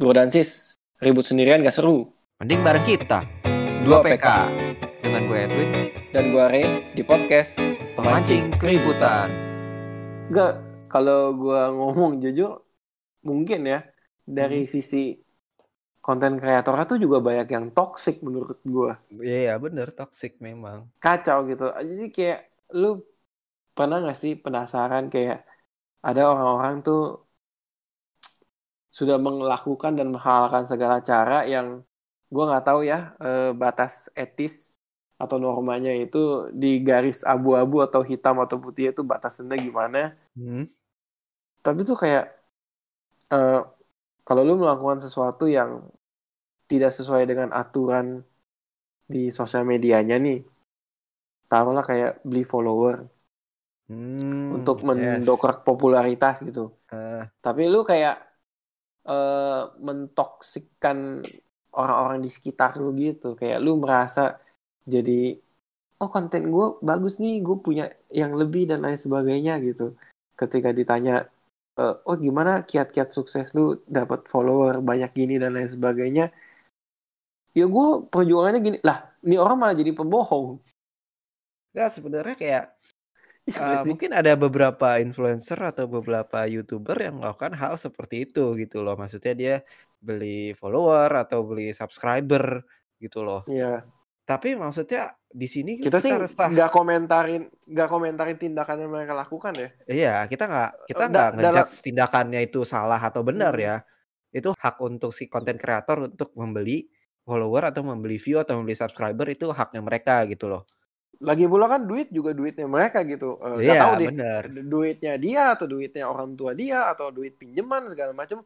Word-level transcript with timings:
Bro 0.00 0.16
dan 0.16 0.32
sis, 0.32 0.80
ribut 0.96 1.28
sendirian 1.28 1.60
gak 1.60 1.76
seru. 1.76 2.08
Mending 2.40 2.64
bareng 2.64 2.88
kita. 2.88 3.20
Dua 3.84 4.00
PK. 4.00 4.48
Dengan 5.04 5.28
gue 5.28 5.36
Edwin, 5.36 5.92
Dan 6.08 6.32
gue 6.32 6.40
Ray 6.40 6.96
di 6.96 7.04
podcast. 7.04 7.60
pemancing 8.00 8.48
keributan. 8.56 9.28
Gak, 10.32 10.56
kalau 10.88 11.36
gue 11.36 11.60
ngomong 11.76 12.16
jujur, 12.16 12.64
mungkin 13.28 13.68
ya 13.68 13.84
dari 14.24 14.64
sisi 14.64 15.20
konten 16.00 16.40
kreatornya 16.40 16.88
tuh 16.88 16.96
juga 16.96 17.20
banyak 17.20 17.52
yang 17.52 17.68
toxic 17.76 18.24
menurut 18.24 18.56
gue. 18.64 18.96
Iya 19.20 19.60
bener, 19.60 19.92
toxic 19.92 20.40
memang. 20.40 20.88
Kacau 20.96 21.44
gitu. 21.44 21.76
Jadi 21.76 22.08
kayak 22.08 22.48
lu 22.72 23.04
pernah 23.76 24.00
gak 24.00 24.16
sih 24.16 24.32
penasaran 24.32 25.12
kayak 25.12 25.44
ada 26.00 26.24
orang-orang 26.24 26.80
tuh 26.80 27.28
sudah 28.90 29.16
melakukan 29.22 29.92
dan 29.98 30.10
menghalalkan 30.14 30.64
segala 30.66 30.98
cara 31.02 31.46
yang 31.46 31.66
gue 32.30 32.44
nggak 32.48 32.64
tahu 32.66 32.80
ya 32.86 33.14
eh, 33.22 33.50
batas 33.54 34.10
etis 34.14 34.54
atau 35.20 35.36
normanya 35.36 35.92
itu 35.92 36.48
di 36.62 36.80
garis 36.80 37.20
abu-abu 37.26 37.84
atau 37.86 38.00
hitam 38.00 38.40
atau 38.44 38.56
putih 38.56 38.90
itu 38.92 39.02
batasannya 39.04 39.56
gimana 39.60 39.98
Hmm. 40.38 40.64
tapi 41.62 41.84
tuh 41.84 41.96
kayak 42.02 42.24
eh, 43.32 43.60
kalau 44.26 44.42
lu 44.46 44.54
melakukan 44.62 45.00
sesuatu 45.04 45.44
yang 45.50 45.70
tidak 46.70 46.92
sesuai 46.94 47.24
dengan 47.26 47.50
aturan 47.50 48.22
di 49.12 49.28
sosial 49.34 49.66
medianya 49.66 50.16
nih 50.22 50.38
taruhlah 51.50 51.84
kayak 51.90 52.22
beli 52.24 52.42
follower 52.46 52.94
Hmm, 53.90 54.54
untuk 54.54 54.86
yes. 54.86 54.86
mendongkrak 54.86 55.66
popularitas 55.66 56.46
gitu 56.46 56.70
Eh, 56.90 57.22
tapi 57.42 57.66
lu 57.66 57.82
kayak 57.82 58.29
eh 59.06 59.62
mentoksikkan 59.80 61.24
orang-orang 61.74 62.20
di 62.24 62.30
sekitar 62.32 62.76
lu 62.80 62.92
gitu. 62.98 63.38
Kayak 63.38 63.58
lu 63.64 63.78
merasa 63.80 64.36
jadi 64.84 65.38
oh 66.00 66.08
konten 66.08 66.48
gue 66.48 66.66
bagus 66.80 67.20
nih 67.20 67.44
gue 67.44 67.56
punya 67.60 67.92
yang 68.08 68.32
lebih 68.34 68.68
dan 68.70 68.82
lain 68.84 68.98
sebagainya 68.98 69.60
gitu. 69.64 69.94
Ketika 70.36 70.72
ditanya 70.72 71.28
eh, 71.78 71.94
oh 72.08 72.16
gimana 72.16 72.64
kiat-kiat 72.64 73.08
sukses 73.12 73.52
lu 73.56 73.80
dapat 73.88 74.26
follower 74.26 74.80
banyak 74.84 75.10
gini 75.14 75.36
dan 75.40 75.54
lain 75.56 75.68
sebagainya? 75.70 76.32
Ya 77.54 77.66
gue 77.66 77.88
perjuangannya 78.08 78.60
gini 78.62 78.78
lah 78.82 79.10
ini 79.26 79.36
orang 79.36 79.56
malah 79.60 79.76
jadi 79.76 79.92
pembohong. 79.92 80.60
Enggak, 81.70 81.90
sebenarnya 81.94 82.34
kayak 82.34 82.64
Eh, 83.60 83.78
sih? 83.82 83.88
mungkin 83.88 84.10
ada 84.12 84.32
beberapa 84.34 84.98
influencer 84.98 85.58
atau 85.58 85.86
beberapa 85.86 86.44
youtuber 86.44 86.96
yang 86.96 87.18
melakukan 87.18 87.52
hal 87.52 87.74
seperti 87.74 88.24
itu 88.24 88.54
gitu 88.54 88.80
loh. 88.80 88.94
Maksudnya 88.94 89.32
dia 89.32 89.54
beli 89.98 90.54
follower 90.54 91.10
atau 91.18 91.42
beli 91.42 91.70
subscriber 91.70 92.62
gitu 92.96 93.20
loh. 93.20 93.42
Iya. 93.44 93.82
Tapi 94.22 94.54
maksudnya 94.54 95.10
di 95.26 95.46
sini 95.46 95.78
kita 95.78 95.98
sih 95.98 96.10
resah. 96.10 96.46
nggak 96.46 96.70
komentarin 96.70 97.46
nggak 97.46 97.88
komentarin 97.88 98.34
tindakan 98.34 98.82
yang 98.82 98.90
mereka 98.90 99.14
lakukan 99.14 99.54
ya 99.54 99.68
Iya, 99.86 100.14
kita 100.26 100.44
nggak 100.46 100.70
kita 100.86 101.04
Da- 101.04 101.08
nggak 101.08 101.28
dalam- 101.34 101.66
ngejudge 101.66 101.82
tindakannya 101.82 102.40
itu 102.42 102.60
salah 102.62 102.98
atau 102.98 103.22
benar 103.22 103.54
Hmm. 103.54 103.62
ya. 103.62 103.76
Itu 104.30 104.54
hak 104.54 104.78
untuk 104.80 105.10
si 105.10 105.26
konten 105.26 105.54
kreator 105.54 106.06
untuk 106.06 106.30
membeli 106.34 106.86
follower 107.20 107.70
atau 107.70 107.82
membeli 107.82 108.18
view 108.18 108.38
atau 108.38 108.54
membeli 108.54 108.74
subscriber 108.74 109.26
itu 109.26 109.50
haknya 109.50 109.78
mereka 109.80 110.22
gitu 110.26 110.46
loh. 110.46 110.62
Lagi 111.20 111.44
pula 111.44 111.68
kan 111.68 111.84
duit 111.84 112.08
juga 112.08 112.32
duitnya 112.32 112.64
mereka 112.64 113.04
gitu 113.04 113.36
Eh, 113.36 113.60
nggak 113.60 113.76
Iya, 113.76 113.82
tahu 113.84 113.94
deh 113.96 114.10
duitnya 114.64 115.12
dia 115.16 115.42
atau 115.52 115.66
duitnya 115.68 116.04
orang 116.08 116.32
tua 116.32 116.56
dia 116.56 116.88
atau 116.88 117.12
duit 117.12 117.36
pinjaman 117.36 117.92
segala 117.92 118.16
macam 118.16 118.40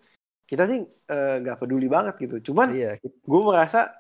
kita 0.45 0.67
sih 0.67 0.83
eh, 0.85 1.35
nggak 1.39 1.57
peduli 1.57 1.87
banget 1.87 2.19
gitu 2.19 2.51
cuman 2.51 2.75
Iya, 2.75 2.99
gue 3.01 3.43
merasa 3.43 3.95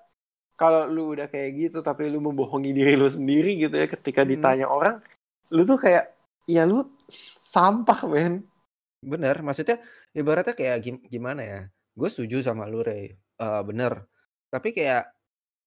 kalau 0.55 0.87
lu 0.87 1.15
udah 1.15 1.27
kayak 1.27 1.51
gitu 1.55 1.79
tapi 1.81 2.07
lu 2.07 2.19
membohongi 2.19 2.71
diri 2.71 2.95
lu 2.95 3.07
sendiri 3.07 3.59
gitu 3.59 3.75
ya 3.75 3.87
ketika 3.87 4.23
Hmm. 4.23 4.31
ditanya 4.35 4.67
orang 4.67 4.99
lu 5.51 5.63
tuh 5.63 5.79
kayak 5.79 6.11
ya 6.47 6.67
lu 6.67 6.83
sampah 7.39 8.05
men 8.07 8.43
benar. 9.05 9.37
Maksudnya 9.39 9.79
ibaratnya 10.11 10.57
kayak 10.57 10.77
gim- 10.81 11.05
gimana 11.05 11.43
ya? 11.45 11.61
Gue 11.93 12.09
setuju 12.09 12.41
sama 12.41 12.65
lu 12.65 12.81
Ray. 12.81 13.13
Eh, 13.13 13.63
bener. 13.63 14.09
Tapi 14.49 14.73
kayak 14.73 15.13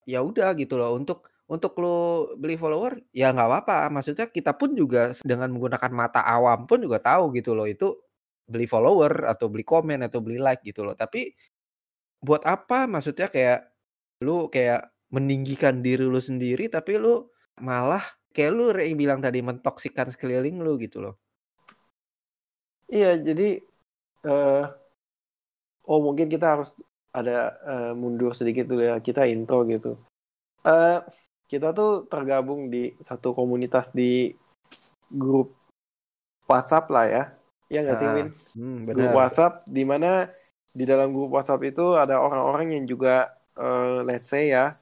ya 0.03 0.25
udah 0.25 0.57
gitu 0.57 0.73
loh 0.75 0.97
untuk 0.97 1.29
untuk 1.47 1.79
lu 1.79 2.27
beli 2.35 2.59
follower 2.59 2.99
ya 3.15 3.31
nggak 3.31 3.47
apa-apa. 3.47 3.77
Maksudnya 3.91 4.27
kita 4.27 4.55
pun 4.55 4.75
juga 4.75 5.15
dengan 5.23 5.51
menggunakan 5.55 5.91
mata 5.95 6.21
awam 6.23 6.67
pun 6.67 6.83
juga 6.83 6.99
tahu 6.99 7.31
gitu 7.35 7.55
loh 7.55 7.67
itu 7.67 7.95
beli 8.47 8.67
follower 8.67 9.27
atau 9.27 9.47
beli 9.51 9.63
komen 9.63 10.03
atau 10.03 10.19
beli 10.19 10.39
like 10.39 10.63
gitu 10.63 10.83
loh. 10.83 10.95
Tapi 10.95 11.31
buat 12.19 12.43
apa 12.43 12.89
maksudnya 12.89 13.31
kayak 13.31 13.71
lu 14.25 14.51
kayak 14.51 14.91
meninggikan 15.13 15.79
diri 15.79 16.03
lu 16.03 16.19
sendiri 16.19 16.67
tapi 16.67 16.99
lu 16.99 17.29
malah 17.63 18.03
kayak 18.35 18.51
lu 18.51 18.75
Ray 18.75 18.91
bilang 18.97 19.23
tadi 19.23 19.39
mentoksikkan 19.39 20.11
sekeliling 20.11 20.59
lu 20.59 20.75
gitu 20.81 20.99
loh. 21.01 21.15
iya 22.87 23.19
jadi 23.19 23.59
eh 24.27 24.65
oh 25.87 25.99
mungkin 26.03 26.27
kita 26.27 26.55
harus 26.59 26.71
ada 27.11 27.55
eh, 27.63 27.91
mundur 27.95 28.35
sedikit 28.35 28.67
dulu 28.67 28.83
ya 28.83 28.95
kita 28.99 29.27
intro 29.27 29.63
gitu 29.67 29.91
eh 30.67 30.99
kita 31.47 31.71
tuh 31.71 32.05
tergabung 32.05 32.67
di 32.67 32.91
satu 32.99 33.31
komunitas 33.31 33.91
di 33.95 34.35
grup 35.15 35.51
WhatsApp 36.47 36.85
lah 36.91 37.05
ya 37.07 37.23
ya 37.67 37.79
nggak 37.83 37.97
sih 37.99 38.07
Ah, 38.07 38.15
Win 38.15 38.29
Hmm, 38.57 38.81
grup. 38.89 39.11
WhatsApp 39.15 39.53
di 39.67 39.83
mana 39.85 40.27
di 40.75 40.83
dalam 40.83 41.13
grup 41.15 41.31
WhatsApp 41.31 41.61
itu 41.63 41.95
ada 41.95 42.19
orang-orang 42.19 42.75
yang 42.79 42.85
juga 42.85 43.31
eh, 43.55 43.99
let's 44.03 44.27
say 44.27 44.51
ya 44.51 44.75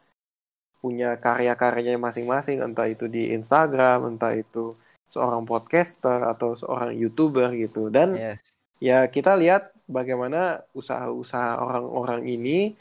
punya 0.82 1.18
karya-karyanya 1.18 1.98
masing-masing 1.98 2.62
entah 2.62 2.86
itu 2.86 3.10
di 3.10 3.34
Instagram 3.34 4.16
entah 4.16 4.34
itu 4.38 4.74
seorang 5.10 5.46
podcaster 5.48 6.22
atau 6.30 6.54
seorang 6.54 6.94
youtuber 6.94 7.50
gitu 7.56 7.90
dan 7.90 8.14
Yes. 8.14 8.40
ya 8.84 9.08
kita 9.10 9.34
lihat 9.40 9.72
bagaimana 9.88 10.62
usaha-usaha 10.76 11.58
orang-orang 11.64 12.28
ini 12.28 12.76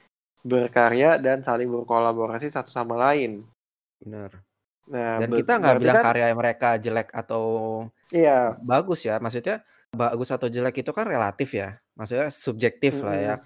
berkarya 0.44 1.16
dan 1.16 1.40
saling 1.40 1.70
berkolaborasi 1.72 2.52
satu 2.52 2.68
sama 2.68 2.98
lain. 2.98 3.40
Benar. 4.04 4.30
Nah, 4.84 5.16
Dan 5.16 5.32
kita 5.32 5.56
nggak 5.56 5.80
bilang 5.80 5.96
kan- 5.96 6.06
karya 6.12 6.26
mereka 6.36 6.68
jelek 6.76 7.08
atau 7.10 7.44
Iya, 8.12 8.52
bagus 8.68 9.00
ya. 9.02 9.16
Maksudnya 9.16 9.64
bagus 9.90 10.28
atau 10.28 10.52
jelek 10.52 10.84
itu 10.84 10.92
kan 10.92 11.08
relatif 11.08 11.56
ya. 11.56 11.80
Maksudnya 11.96 12.28
subjektif 12.28 13.00
lah 13.00 13.16
ya. 13.16 13.36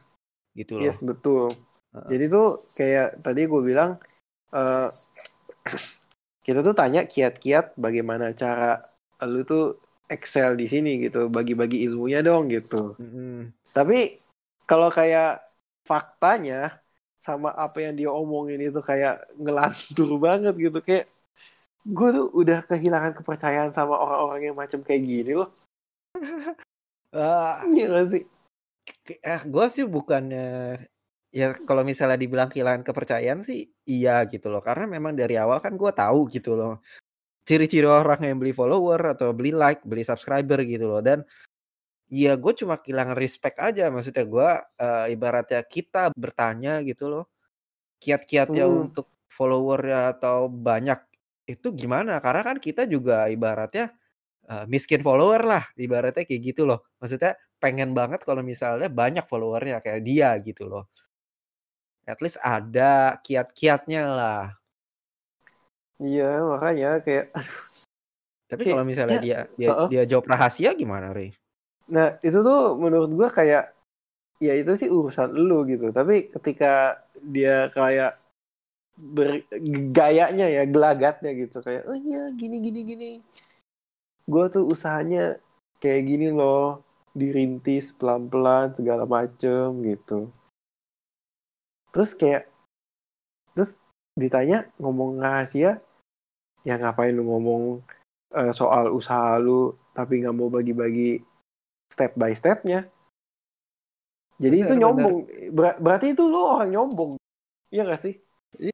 Gitu 0.58 0.74
loh. 0.74 0.82
yes 0.82 0.98
betul. 1.06 1.54
Heeh. 1.94 2.08
Jadi 2.10 2.24
tuh 2.26 2.48
kayak 2.74 3.22
tadi 3.22 3.46
gue 3.46 3.62
bilang 3.62 4.02
eh 4.50 4.88
kita 6.46 6.64
tuh 6.64 6.74
tanya 6.74 7.06
kiat-kiat 7.06 7.78
bagaimana 7.78 8.34
cara 8.34 8.80
lu 9.22 9.44
tuh 9.44 9.76
excel 10.08 10.56
di 10.56 10.64
sini 10.64 11.04
gitu, 11.04 11.28
bagi-bagi 11.28 11.84
ilmunya 11.84 12.24
dong 12.24 12.48
gitu. 12.48 12.96
Mm-mm. 12.96 13.52
Tapi 13.62 14.16
kalau 14.64 14.88
kayak 14.88 15.44
faktanya 15.84 16.80
sama 17.18 17.50
apa 17.54 17.82
yang 17.82 17.94
dia 17.98 18.10
omongin 18.10 18.62
itu 18.62 18.78
kayak 18.78 19.18
ngelantur 19.36 20.10
banget 20.22 20.54
gitu 20.56 20.78
kayak 20.78 21.10
gue 21.86 22.08
tuh 22.14 22.26
udah 22.34 22.58
kehilangan 22.66 23.12
kepercayaan 23.22 23.70
sama 23.70 23.94
orang-orang 23.98 24.50
yang 24.50 24.56
macam 24.58 24.80
kayak 24.82 25.02
gini 25.04 25.32
loh. 25.38 25.50
Iya 27.72 27.86
gak 27.88 28.06
sih? 28.12 28.24
eh, 29.08 29.40
gue 29.48 29.66
sih 29.72 29.84
bukannya 29.88 30.76
ya 31.32 31.56
kalau 31.68 31.80
misalnya 31.84 32.20
dibilang 32.20 32.48
kehilangan 32.52 32.84
kepercayaan 32.84 33.40
sih 33.40 33.64
iya 33.88 34.24
gitu 34.28 34.52
loh. 34.52 34.60
Karena 34.60 34.84
memang 34.84 35.16
dari 35.16 35.40
awal 35.40 35.64
kan 35.64 35.72
gue 35.76 35.88
tahu 35.88 36.28
gitu 36.28 36.52
loh. 36.52 36.84
Ciri-ciri 37.48 37.88
orang 37.88 38.20
yang 38.20 38.36
beli 38.36 38.52
follower 38.52 39.16
atau 39.16 39.32
beli 39.32 39.56
like, 39.56 39.80
beli 39.88 40.04
subscriber 40.04 40.60
gitu 40.68 40.84
loh. 40.84 41.00
Dan 41.00 41.24
ya 42.08 42.34
gue 42.40 42.52
cuma 42.56 42.80
kehilangan 42.80 43.16
respect 43.16 43.56
aja. 43.60 43.92
Maksudnya 43.92 44.24
gue 44.24 44.50
eh, 44.80 45.06
ibaratnya 45.14 45.60
kita 45.64 46.12
bertanya 46.16 46.80
gitu 46.84 47.08
loh. 47.12 47.24
Kiat-kiatnya 48.00 48.64
Hmm. 48.66 48.88
untuk 48.88 49.12
follower 49.28 50.12
atau 50.16 50.48
banyak 50.48 50.98
itu 51.48 51.72
gimana? 51.76 52.20
Karena 52.20 52.42
kan 52.44 52.56
kita 52.60 52.88
juga 52.88 53.28
ibaratnya 53.28 53.92
eh, 54.48 54.64
miskin 54.64 55.04
follower 55.04 55.44
lah. 55.44 55.64
Ibaratnya 55.76 56.24
kayak 56.24 56.42
gitu 56.42 56.64
loh. 56.64 56.88
Maksudnya 57.00 57.36
pengen 57.60 57.92
banget 57.92 58.22
kalau 58.24 58.40
misalnya 58.40 58.88
banyak 58.88 59.26
followernya 59.28 59.82
kayak 59.84 60.00
dia 60.06 60.32
gitu 60.40 60.70
loh. 60.70 60.84
At 62.08 62.24
least 62.24 62.40
ada 62.40 63.20
kiat-kiatnya 63.20 64.02
lah. 64.08 64.44
Iya 65.98 66.46
makanya 66.46 67.02
kayak 67.02 67.26
Tapi 68.48 68.64
kalau 68.64 68.86
misalnya 68.86 69.18
ya, 69.20 69.20
dia 69.20 69.38
dia 69.60 69.68
heeh. 69.74 69.88
dia 69.92 70.02
jawab 70.08 70.24
rahasia 70.30 70.72
gimana, 70.72 71.12
Ri? 71.12 71.36
Nah 71.88 72.16
itu 72.20 72.38
tuh 72.44 72.76
menurut 72.76 73.10
gue 73.12 73.28
kayak 73.32 73.72
ya 74.38 74.52
itu 74.54 74.72
sih 74.78 74.88
urusan 74.88 75.32
lu 75.34 75.64
gitu. 75.66 75.90
Tapi 75.90 76.30
ketika 76.32 77.02
dia 77.20 77.68
kayak 77.72 78.14
bergayanya 78.98 80.46
ya 80.50 80.62
gelagatnya 80.66 81.30
gitu 81.38 81.62
kayak 81.62 81.86
oh 81.86 81.94
iya 81.94 82.28
gini 82.34 82.56
gini 82.62 82.80
gini. 82.86 83.10
Gue 84.28 84.44
tuh 84.52 84.66
usahanya 84.68 85.38
kayak 85.78 86.02
gini 86.10 86.28
loh 86.34 86.82
dirintis 87.18 87.94
pelan-pelan 87.96 88.74
segala 88.74 89.02
macem 89.08 89.74
gitu. 89.82 90.30
terus 91.88 92.12
kayak 92.14 92.46
terus 93.56 93.74
ditanya 94.14 94.68
ngomong 94.78 95.18
rahasia 95.18 95.80
ya 96.62 96.74
ngapain 96.76 97.16
lu 97.16 97.24
ngomong 97.26 97.62
uh, 98.36 98.52
soal 98.54 98.92
usaha 98.92 99.34
lu 99.40 99.74
tapi 99.96 100.22
nggak 100.22 100.36
mau 100.36 100.52
bagi-bagi 100.52 101.24
step 101.98 102.14
by 102.14 102.30
stepnya. 102.30 102.86
Jadi 104.38 104.62
bener, 104.62 104.70
itu 104.70 104.74
nyombong. 104.78 105.16
Ber 105.50 105.74
berarti 105.82 106.14
itu 106.14 106.22
lu 106.22 106.38
orang 106.38 106.70
nyombong. 106.70 107.18
Iya 107.74 107.82
gak 107.90 108.00
sih? 108.06 108.14
Iya. 108.54 108.72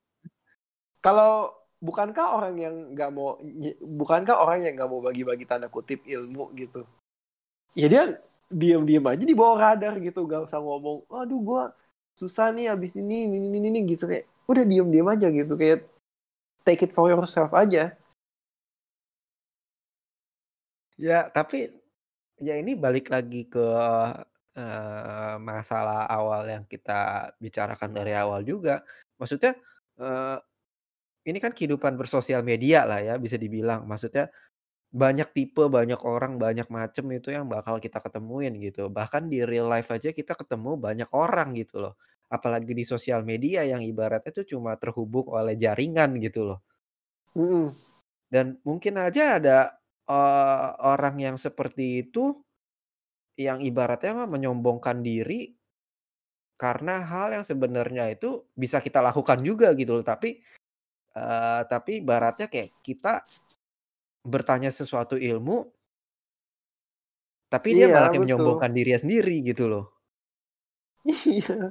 kalau 1.01 1.57
bukankah 1.81 2.37
orang 2.37 2.55
yang 2.57 2.75
nggak 2.97 3.11
mau 3.13 3.37
bukankah 3.97 4.37
orang 4.41 4.65
yang 4.65 4.77
nggak 4.77 4.89
mau 4.89 5.01
bagi-bagi 5.01 5.49
tanda 5.49 5.73
kutip 5.73 6.05
ilmu 6.05 6.53
gitu? 6.53 6.85
Ya 7.75 7.89
dia 7.89 8.05
diam-diam 8.53 9.03
aja 9.09 9.25
di 9.25 9.35
bawah 9.35 9.57
radar 9.59 9.97
gitu 9.99 10.29
gak 10.29 10.47
usah 10.47 10.61
ngomong 10.63 11.09
aduh 11.11 11.41
gua 11.41 11.63
susah 12.15 12.55
nih 12.55 12.71
abis 12.71 13.01
ini 13.01 13.27
ini 13.27 13.37
ini, 13.49 13.69
ini 13.73 13.81
gitu. 13.89 14.05
Kayak 14.05 14.29
udah 14.47 14.65
diam-diam 14.69 15.09
aja 15.09 15.27
gitu 15.33 15.57
kayak 15.57 15.89
take 16.63 16.85
it 16.85 16.93
for 16.93 17.09
yourself 17.09 17.51
aja. 17.57 17.97
Ya 20.95 21.29
tapi 21.35 21.84
ya 22.41 22.55
ini 22.59 22.75
balik 22.75 23.11
lagi 23.11 23.47
ke 23.47 23.63
uh, 23.63 25.37
masalah 25.39 26.07
awal 26.11 26.47
yang 26.47 26.65
kita 26.67 27.31
bicarakan 27.39 27.91
dari 27.95 28.15
awal 28.15 28.43
juga 28.43 28.83
maksudnya 29.19 29.55
uh, 29.99 30.39
ini 31.25 31.39
kan 31.41 31.53
kehidupan 31.57 31.97
bersosial 31.97 32.45
media 32.45 32.85
lah 32.85 33.01
ya, 33.01 33.15
bisa 33.17 33.41
dibilang. 33.41 33.89
Maksudnya 33.89 34.29
banyak 34.95 35.33
tipe, 35.35 35.65
banyak 35.67 35.99
orang, 36.05 36.37
banyak 36.37 36.69
macem 36.71 37.09
itu 37.17 37.33
yang 37.33 37.49
bakal 37.49 37.81
kita 37.81 37.99
ketemuin 37.99 38.61
gitu. 38.61 38.93
Bahkan 38.93 39.33
di 39.33 39.43
real 39.43 39.67
life 39.67 39.91
aja 39.91 40.13
kita 40.13 40.37
ketemu 40.37 40.77
banyak 40.77 41.11
orang 41.17 41.57
gitu 41.57 41.81
loh. 41.81 41.95
Apalagi 42.29 42.77
di 42.77 42.85
sosial 42.85 43.25
media 43.25 43.65
yang 43.65 43.81
ibaratnya 43.81 44.31
itu 44.31 44.57
cuma 44.57 44.77
terhubung 44.77 45.27
oleh 45.33 45.57
jaringan 45.57 46.21
gitu 46.21 46.55
loh. 46.55 46.61
Mm. 47.35 47.69
Dan 48.29 48.47
mungkin 48.63 48.95
aja 49.01 49.41
ada 49.41 49.59
uh, 50.09 50.69
orang 50.81 51.17
yang 51.21 51.37
seperti 51.37 52.07
itu 52.07 52.39
yang 53.35 53.59
ibaratnya 53.63 54.25
mah 54.25 54.31
menyombongkan 54.31 55.03
diri 55.03 55.53
karena 56.55 57.03
hal 57.03 57.35
yang 57.35 57.45
sebenarnya 57.45 58.15
itu 58.15 58.47
bisa 58.55 58.79
kita 58.79 59.03
lakukan 59.03 59.43
juga 59.43 59.71
gitu 59.77 60.01
loh, 60.01 60.07
tapi 60.07 60.43
Uh, 61.15 61.63
tapi 61.71 62.03
baratnya 62.03 62.51
kayak 62.51 62.75
kita 62.83 63.23
bertanya 64.27 64.75
sesuatu 64.75 65.15
ilmu 65.15 65.63
tapi 67.47 67.71
dia 67.71 67.87
iya, 67.87 67.95
malah 67.95 68.11
kayak 68.11 68.27
menyombongkan 68.27 68.75
diri 68.75 68.99
sendiri 68.99 69.39
gitu 69.47 69.71
loh. 69.71 69.95
Iya. 71.07 71.71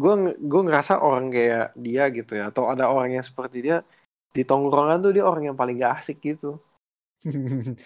Gue 0.00 0.32
gue 0.32 0.62
ngerasa 0.64 1.04
orang 1.04 1.28
kayak 1.28 1.76
dia 1.76 2.08
gitu 2.08 2.32
ya 2.40 2.48
atau 2.48 2.72
ada 2.72 2.88
orang 2.88 3.20
yang 3.20 3.26
seperti 3.26 3.60
dia 3.60 3.84
di 4.32 4.48
tongkrongan 4.48 5.04
tuh 5.04 5.12
dia 5.12 5.28
orang 5.28 5.52
yang 5.52 5.56
paling 5.60 5.76
gak 5.76 6.00
asik 6.00 6.24
gitu. 6.24 6.56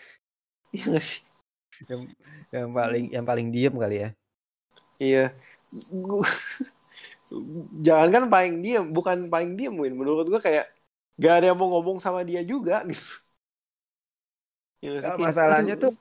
Iya 0.70 1.02
yang, 1.88 2.02
yang 2.52 2.68
paling 2.70 3.04
yang 3.08 3.24
paling 3.24 3.48
diem 3.48 3.74
kali 3.74 3.96
ya. 4.04 4.08
Iya. 5.00 5.24
jangan 7.78 8.08
kan 8.10 8.24
paling 8.26 8.58
diem 8.58 8.84
bukan 8.90 9.30
paling 9.30 9.54
diem 9.54 9.70
Win 9.70 9.94
menurut 9.94 10.26
gue 10.26 10.42
kayak 10.42 10.66
gak 11.14 11.34
ada 11.40 11.54
yang 11.54 11.58
mau 11.62 11.70
ngomong 11.70 12.02
sama 12.02 12.26
dia 12.26 12.42
juga 12.42 12.82
gitu 12.82 13.06
ya, 14.82 14.98
ya, 14.98 15.14
masalahnya 15.14 15.78
tuh 15.78 15.94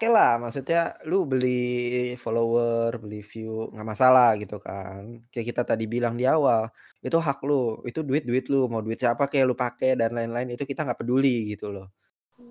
oke 0.00 0.08
okay 0.08 0.16
lah 0.16 0.40
maksudnya 0.40 0.96
lu 1.04 1.28
beli 1.28 2.16
follower 2.16 2.96
beli 2.96 3.20
view 3.20 3.68
nggak 3.68 3.84
masalah 3.84 4.32
gitu 4.40 4.56
kan. 4.56 5.20
Kayak 5.28 5.46
kita 5.52 5.62
tadi 5.68 5.84
bilang 5.84 6.16
di 6.16 6.24
awal 6.24 6.72
itu 7.04 7.20
hak 7.20 7.44
lu 7.44 7.84
itu 7.84 8.00
duit 8.00 8.24
duit 8.24 8.48
lu 8.48 8.64
mau 8.72 8.80
duit 8.80 8.96
siapa 8.96 9.28
kayak 9.28 9.44
lu 9.44 9.52
pakai 9.52 10.00
dan 10.00 10.16
lain-lain 10.16 10.56
itu 10.56 10.64
kita 10.64 10.88
nggak 10.88 11.04
peduli 11.04 11.52
gitu 11.52 11.68
loh. 11.68 11.92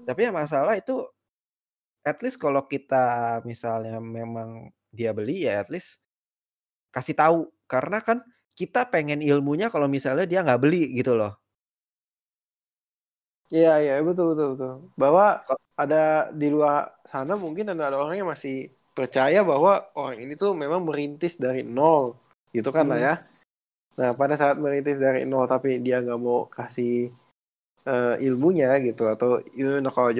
Tapi 0.05 0.29
ya 0.29 0.31
masalah 0.33 0.77
itu 0.77 1.01
at 2.05 2.21
least 2.21 2.37
kalau 2.37 2.69
kita 2.69 3.41
misalnya 3.49 3.97
memang 3.97 4.69
dia 4.93 5.09
beli 5.17 5.49
ya 5.49 5.65
at 5.65 5.73
least 5.73 5.97
kasih 6.93 7.17
tahu. 7.17 7.49
Karena 7.65 7.97
kan 8.05 8.21
kita 8.53 8.93
pengen 8.93 9.25
ilmunya 9.25 9.73
kalau 9.73 9.89
misalnya 9.89 10.29
dia 10.29 10.45
nggak 10.45 10.61
beli 10.61 10.93
gitu 11.01 11.17
loh. 11.17 11.33
Iya 13.49 13.81
iya 13.81 13.93
betul 14.05 14.37
betul 14.37 14.47
betul. 14.53 14.73
Bahwa 14.93 15.41
ada 15.73 16.29
di 16.29 16.47
luar 16.53 16.93
sana 17.09 17.33
mungkin 17.33 17.73
ada 17.73 17.97
orang 17.97 18.21
yang 18.21 18.29
masih 18.29 18.69
percaya 18.93 19.41
bahwa 19.41 19.89
orang 19.97 20.21
ini 20.21 20.37
tuh 20.37 20.53
memang 20.53 20.85
merintis 20.85 21.41
dari 21.41 21.65
nol 21.65 22.13
gitu 22.53 22.69
kan 22.69 22.85
hmm. 22.85 22.91
lah 22.93 22.99
ya. 23.01 23.13
Nah 23.97 24.11
pada 24.13 24.37
saat 24.37 24.61
merintis 24.61 25.01
dari 25.01 25.25
nol 25.25 25.49
tapi 25.49 25.81
dia 25.81 25.97
nggak 25.97 26.19
mau 26.21 26.45
kasih 26.45 27.09
uh, 27.89 28.21
ilmunya 28.21 28.69
gitu 28.85 29.09
atau 29.09 29.41
ya 29.57 29.81
nah 29.81 29.89
kalau 29.89 30.13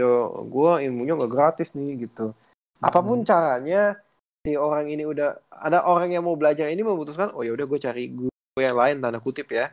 gue 0.49 0.71
ilmunya 0.89 1.13
nggak 1.13 1.31
gratis 1.33 1.69
nih 1.77 2.09
gitu. 2.09 2.33
Apa 2.81 3.05
pun 3.05 3.21
hmm. 3.21 3.29
caranya 3.29 3.93
si 4.41 4.57
orang 4.57 4.89
ini 4.89 5.05
udah 5.05 5.37
ada 5.53 5.85
orang 5.85 6.09
yang 6.17 6.25
mau 6.25 6.33
belajar 6.33 6.65
ini 6.65 6.81
memutuskan 6.81 7.29
oh 7.37 7.45
ya 7.45 7.53
udah 7.53 7.65
gue 7.69 7.77
cari 7.77 8.09
gue 8.09 8.31
yang 8.57 8.73
lain 8.73 8.97
tanda 9.05 9.21
kutip 9.21 9.53
ya. 9.53 9.69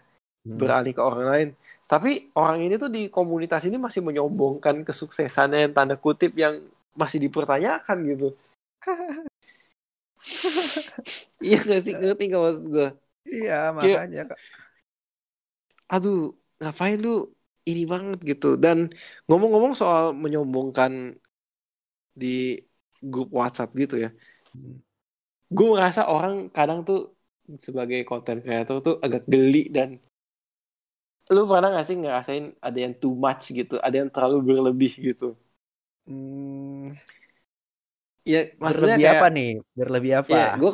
Beralih 0.47 0.95
ke 0.95 1.03
orang 1.03 1.27
lain. 1.27 1.49
Tapi 1.87 2.31
orang 2.35 2.63
ini 2.63 2.75
tuh 2.79 2.91
di 2.91 3.11
komunitas 3.11 3.63
ini 3.67 3.79
masih 3.79 4.03
menyombongkan 4.03 4.83
kesuksesannya 4.87 5.71
yang 5.71 5.73
tanda 5.75 5.99
kutip 5.99 6.35
yang 6.35 6.59
masih 6.95 7.19
dipertanyakan 7.19 7.99
gitu. 8.07 8.29
Iya 11.37 11.61
gak 11.63 11.83
sih? 11.85 11.93
Ngerti 11.95 12.33
gak 12.33 12.43
maksud 12.43 12.67
gue 12.73 12.89
iya 13.27 13.75
makanya 13.75 14.33
kak. 14.33 14.39
Aduh 15.91 16.35
ngapain 16.63 16.99
lu 16.99 17.31
ini 17.67 17.83
banget 17.85 18.19
gitu? 18.23 18.55
Dan 18.55 18.91
ngomong-ngomong 19.27 19.75
soal 19.75 20.15
menyombongkan 20.15 21.19
di 22.15 22.63
grup 23.03 23.35
WhatsApp 23.35 23.75
gitu 23.75 23.99
ya. 23.99 24.11
Gue 25.51 25.69
merasa 25.75 26.07
orang 26.07 26.49
kadang 26.51 26.87
tuh 26.87 27.15
sebagai 27.59 28.03
konten 28.03 28.43
kreator 28.43 28.83
tuh 28.83 28.97
agak 28.99 29.27
geli 29.31 29.71
dan 29.71 30.03
lu 31.33 31.43
pernah 31.51 31.75
gak 31.75 31.87
sih 31.87 31.97
ngerasain 31.99 32.55
ada 32.63 32.79
yang 32.79 32.95
too 32.95 33.15
much 33.15 33.51
gitu 33.51 33.77
ada 33.83 33.97
yang 33.99 34.11
terlalu 34.13 34.55
berlebih 34.55 34.93
gitu 34.95 35.35
hmm, 36.07 36.95
ya 38.23 38.51
maksudnya 38.63 38.95
berlebih 38.95 39.07
kayak, 39.07 39.21
apa 39.21 39.29
nih 39.35 39.51
berlebih 39.75 40.13
apa 40.23 40.31
ya 40.31 40.49
gue 40.55 40.71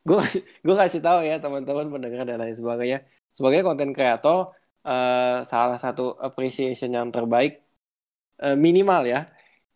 gue 0.00 0.20
gue 0.64 0.76
kasih 0.78 1.00
tahu 1.02 1.26
ya 1.26 1.36
teman-teman 1.42 1.86
pendengar 1.90 2.24
dan 2.24 2.38
lain 2.38 2.54
sebagainya 2.54 3.02
sebagai 3.34 3.66
konten 3.66 3.90
kreator 3.90 4.54
uh, 4.86 5.42
salah 5.42 5.78
satu 5.78 6.14
appreciation 6.18 6.94
yang 6.94 7.10
terbaik 7.10 7.66
uh, 8.40 8.54
minimal 8.54 9.04
ya 9.04 9.26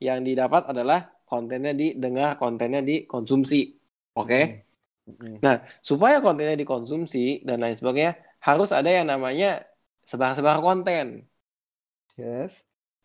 yang 0.03 0.21
didapat 0.21 0.69
adalah 0.71 1.15
kontennya 1.25 1.73
didengar, 1.73 2.37
kontennya 2.37 2.85
dikonsumsi. 2.85 3.75
Oke? 4.15 4.29
Okay? 4.29 4.45
Hmm. 5.05 5.37
Nah, 5.41 5.57
supaya 5.85 6.21
kontennya 6.21 6.57
dikonsumsi 6.57 7.45
dan 7.45 7.61
lain 7.61 7.77
sebagainya, 7.77 8.17
harus 8.45 8.71
ada 8.73 8.89
yang 8.89 9.09
namanya 9.09 9.65
sebar-sebar 10.11 10.61
konten. 10.61 11.27
Yes. 12.17 12.63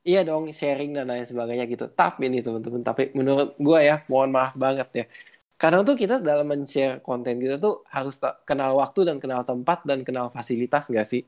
Iya 0.07 0.23
dong, 0.23 0.49
sharing 0.55 0.95
dan 0.95 1.05
lain 1.11 1.25
sebagainya 1.27 1.65
gitu. 1.67 1.85
Tapi 1.91 2.31
nih 2.31 2.41
teman-teman, 2.45 2.81
tapi 2.85 3.11
menurut 3.17 3.55
gue 3.59 3.79
ya, 3.83 3.99
mohon 4.11 4.31
maaf 4.31 4.55
banget 4.55 4.87
ya. 4.95 5.05
Kadang 5.59 5.83
tuh 5.83 5.99
kita 5.99 6.23
dalam 6.23 6.47
men-share 6.47 7.03
konten 7.03 7.35
kita 7.35 7.59
tuh 7.59 7.83
harus 7.91 8.15
kenal 8.47 8.79
waktu 8.79 8.99
dan 9.11 9.17
kenal 9.19 9.43
tempat 9.43 9.83
dan 9.83 10.07
kenal 10.07 10.31
fasilitas 10.31 10.87
nggak 10.87 11.03
sih? 11.03 11.21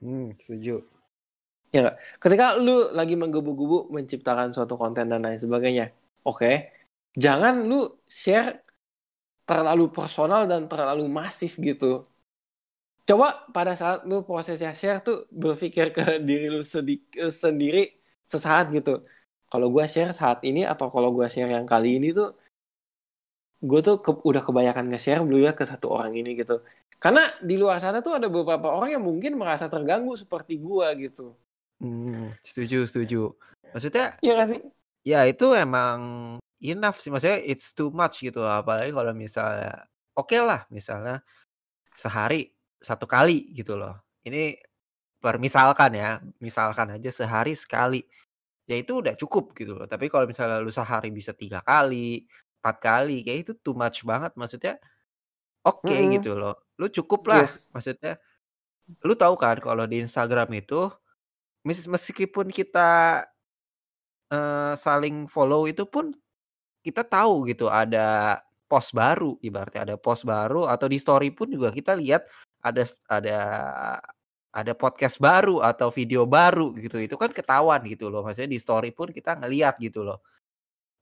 Hmm, 0.00 0.32
setuju. 0.40 0.80
Ya 1.74 1.92
gak? 1.92 1.96
Ketika 2.22 2.56
lu 2.56 2.88
lagi 2.96 3.14
menggebu-gebu 3.20 3.92
menciptakan 3.92 4.48
suatu 4.56 4.80
konten 4.80 5.12
dan 5.12 5.20
lain 5.20 5.36
sebagainya, 5.36 5.92
Oke. 6.26 6.40
Okay? 6.42 6.54
Jangan 7.16 7.64
lu 7.64 8.00
share 8.04 8.66
terlalu 9.46 9.88
personal 9.94 10.44
dan 10.50 10.66
terlalu 10.66 11.06
masif 11.06 11.54
gitu. 11.56 12.04
Coba 13.06 13.46
pada 13.54 13.78
saat 13.78 14.02
lu 14.02 14.26
prosesnya 14.26 14.74
share 14.74 14.98
tuh 14.98 15.30
berpikir 15.30 15.94
ke 15.94 16.18
diri 16.18 16.50
lu 16.50 16.66
sendiri 17.30 18.02
sesaat 18.26 18.74
gitu. 18.74 19.06
Kalau 19.46 19.70
gue 19.70 19.86
share 19.86 20.10
saat 20.10 20.42
ini 20.42 20.66
atau 20.66 20.90
kalau 20.90 21.14
gue 21.14 21.26
share 21.30 21.46
yang 21.46 21.62
kali 21.62 22.02
ini 22.02 22.10
tuh 22.10 22.34
gue 23.62 23.80
tuh 23.80 24.02
ke, 24.02 24.10
udah 24.10 24.42
kebanyakan 24.42 24.90
nge-share 24.90 25.22
belum 25.22 25.46
ya 25.46 25.52
ke 25.54 25.62
satu 25.62 25.94
orang 25.94 26.18
ini 26.18 26.34
gitu. 26.34 26.66
Karena 26.98 27.22
di 27.38 27.54
luar 27.54 27.78
sana 27.78 28.02
tuh 28.02 28.18
ada 28.18 28.26
beberapa 28.26 28.74
orang 28.74 28.98
yang 28.98 29.04
mungkin 29.06 29.38
merasa 29.38 29.70
terganggu 29.70 30.18
seperti 30.18 30.58
gue 30.58 30.86
gitu. 31.06 31.38
Hmm, 31.78 32.34
setuju, 32.42 32.90
setuju. 32.90 33.36
Maksudnya? 33.70 34.18
Iya 34.18 34.32
gak 34.34 34.48
sih? 34.50 34.60
Ya 35.06 35.22
itu 35.28 35.54
emang 35.54 36.00
enough 36.58 36.98
sih, 36.98 37.12
maksudnya 37.12 37.38
it's 37.44 37.70
too 37.70 37.92
much 37.94 38.24
gitu, 38.24 38.42
apalagi 38.42 38.90
kalau 38.90 39.12
misalnya 39.12 39.86
oke 40.16 40.34
lah 40.40 40.64
misalnya 40.72 41.20
sehari 41.92 42.55
satu 42.86 43.06
kali 43.10 43.50
gitu 43.58 43.74
loh. 43.80 43.98
Ini 44.26 44.58
permisalkan 45.22 45.92
ya, 45.98 46.20
misalkan 46.42 46.94
aja 46.96 47.10
sehari 47.14 47.54
sekali, 47.58 48.02
ya 48.70 48.76
itu 48.80 49.00
udah 49.02 49.14
cukup 49.18 49.54
gitu 49.58 49.76
loh. 49.78 49.86
Tapi 49.90 50.08
kalau 50.12 50.26
misalnya 50.30 50.60
lu 50.62 50.70
sehari 50.74 51.10
bisa 51.14 51.32
tiga 51.36 51.60
kali, 51.64 52.26
empat 52.62 52.76
kali, 52.82 53.22
kayak 53.26 53.40
itu 53.50 53.52
too 53.62 53.74
much 53.78 54.02
banget. 54.06 54.32
Maksudnya 54.38 54.78
oke 55.66 55.96
Mm-mm. 55.96 56.20
gitu 56.20 56.36
loh. 56.38 56.56
Lu 56.80 56.88
cukup 56.92 57.22
lah, 57.32 57.46
Yes. 57.46 57.70
maksudnya 57.74 58.18
lu 59.06 59.14
tahu 59.18 59.34
kan 59.40 59.56
kalau 59.62 59.84
di 59.88 60.02
Instagram 60.04 60.48
itu 60.60 60.90
mes 61.66 61.80
meskipun 61.90 62.48
kita 62.52 63.22
eee, 64.32 64.72
saling 64.78 65.26
follow 65.30 65.66
itu 65.70 65.84
pun 65.88 66.14
kita 66.84 67.04
tahu 67.06 67.48
gitu 67.50 67.68
ada 67.70 68.40
post 68.70 68.94
baru, 68.96 69.36
ibaratnya 69.44 69.82
ada 69.94 69.96
post 70.00 70.24
baru 70.26 70.66
atau 70.70 70.86
di 70.90 70.98
story 71.00 71.30
pun 71.34 71.50
juga 71.52 71.70
kita 71.74 71.94
lihat 71.98 72.26
ada 72.64 72.82
ada 73.10 73.38
ada 74.56 74.72
podcast 74.72 75.20
baru 75.20 75.60
atau 75.60 75.92
video 75.92 76.24
baru 76.24 76.72
gitu, 76.76 76.96
itu 77.02 77.16
kan 77.20 77.30
ketahuan 77.34 77.84
gitu 77.88 78.08
loh, 78.08 78.24
maksudnya 78.24 78.52
di 78.56 78.60
story 78.62 78.90
pun 78.96 79.12
kita 79.12 79.36
ngelihat 79.40 79.76
gitu 79.82 80.00
loh. 80.06 80.24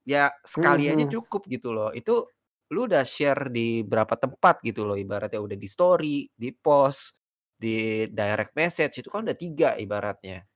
Ya 0.07 0.31
sekali 0.45 0.89
aja 0.91 1.05
Mhm. 1.05 1.15
cukup 1.19 1.47
gitu 1.51 1.71
loh, 1.75 1.91
itu 1.95 2.27
lu 2.73 2.87
udah 2.89 3.03
share 3.07 3.49
di 3.53 3.81
berapa 3.85 4.15
tempat 4.19 4.61
gitu 4.65 4.85
loh, 4.89 4.97
ibaratnya 4.99 5.39
udah 5.43 5.57
di 5.59 5.69
story, 5.69 6.27
di 6.35 6.49
post, 6.55 7.17
di 7.57 8.05
direct 8.11 8.53
message, 8.57 9.01
itu 9.03 9.09
kan 9.13 9.25
udah 9.27 9.37
3 9.37 9.75
ibaratnya. 9.79 10.47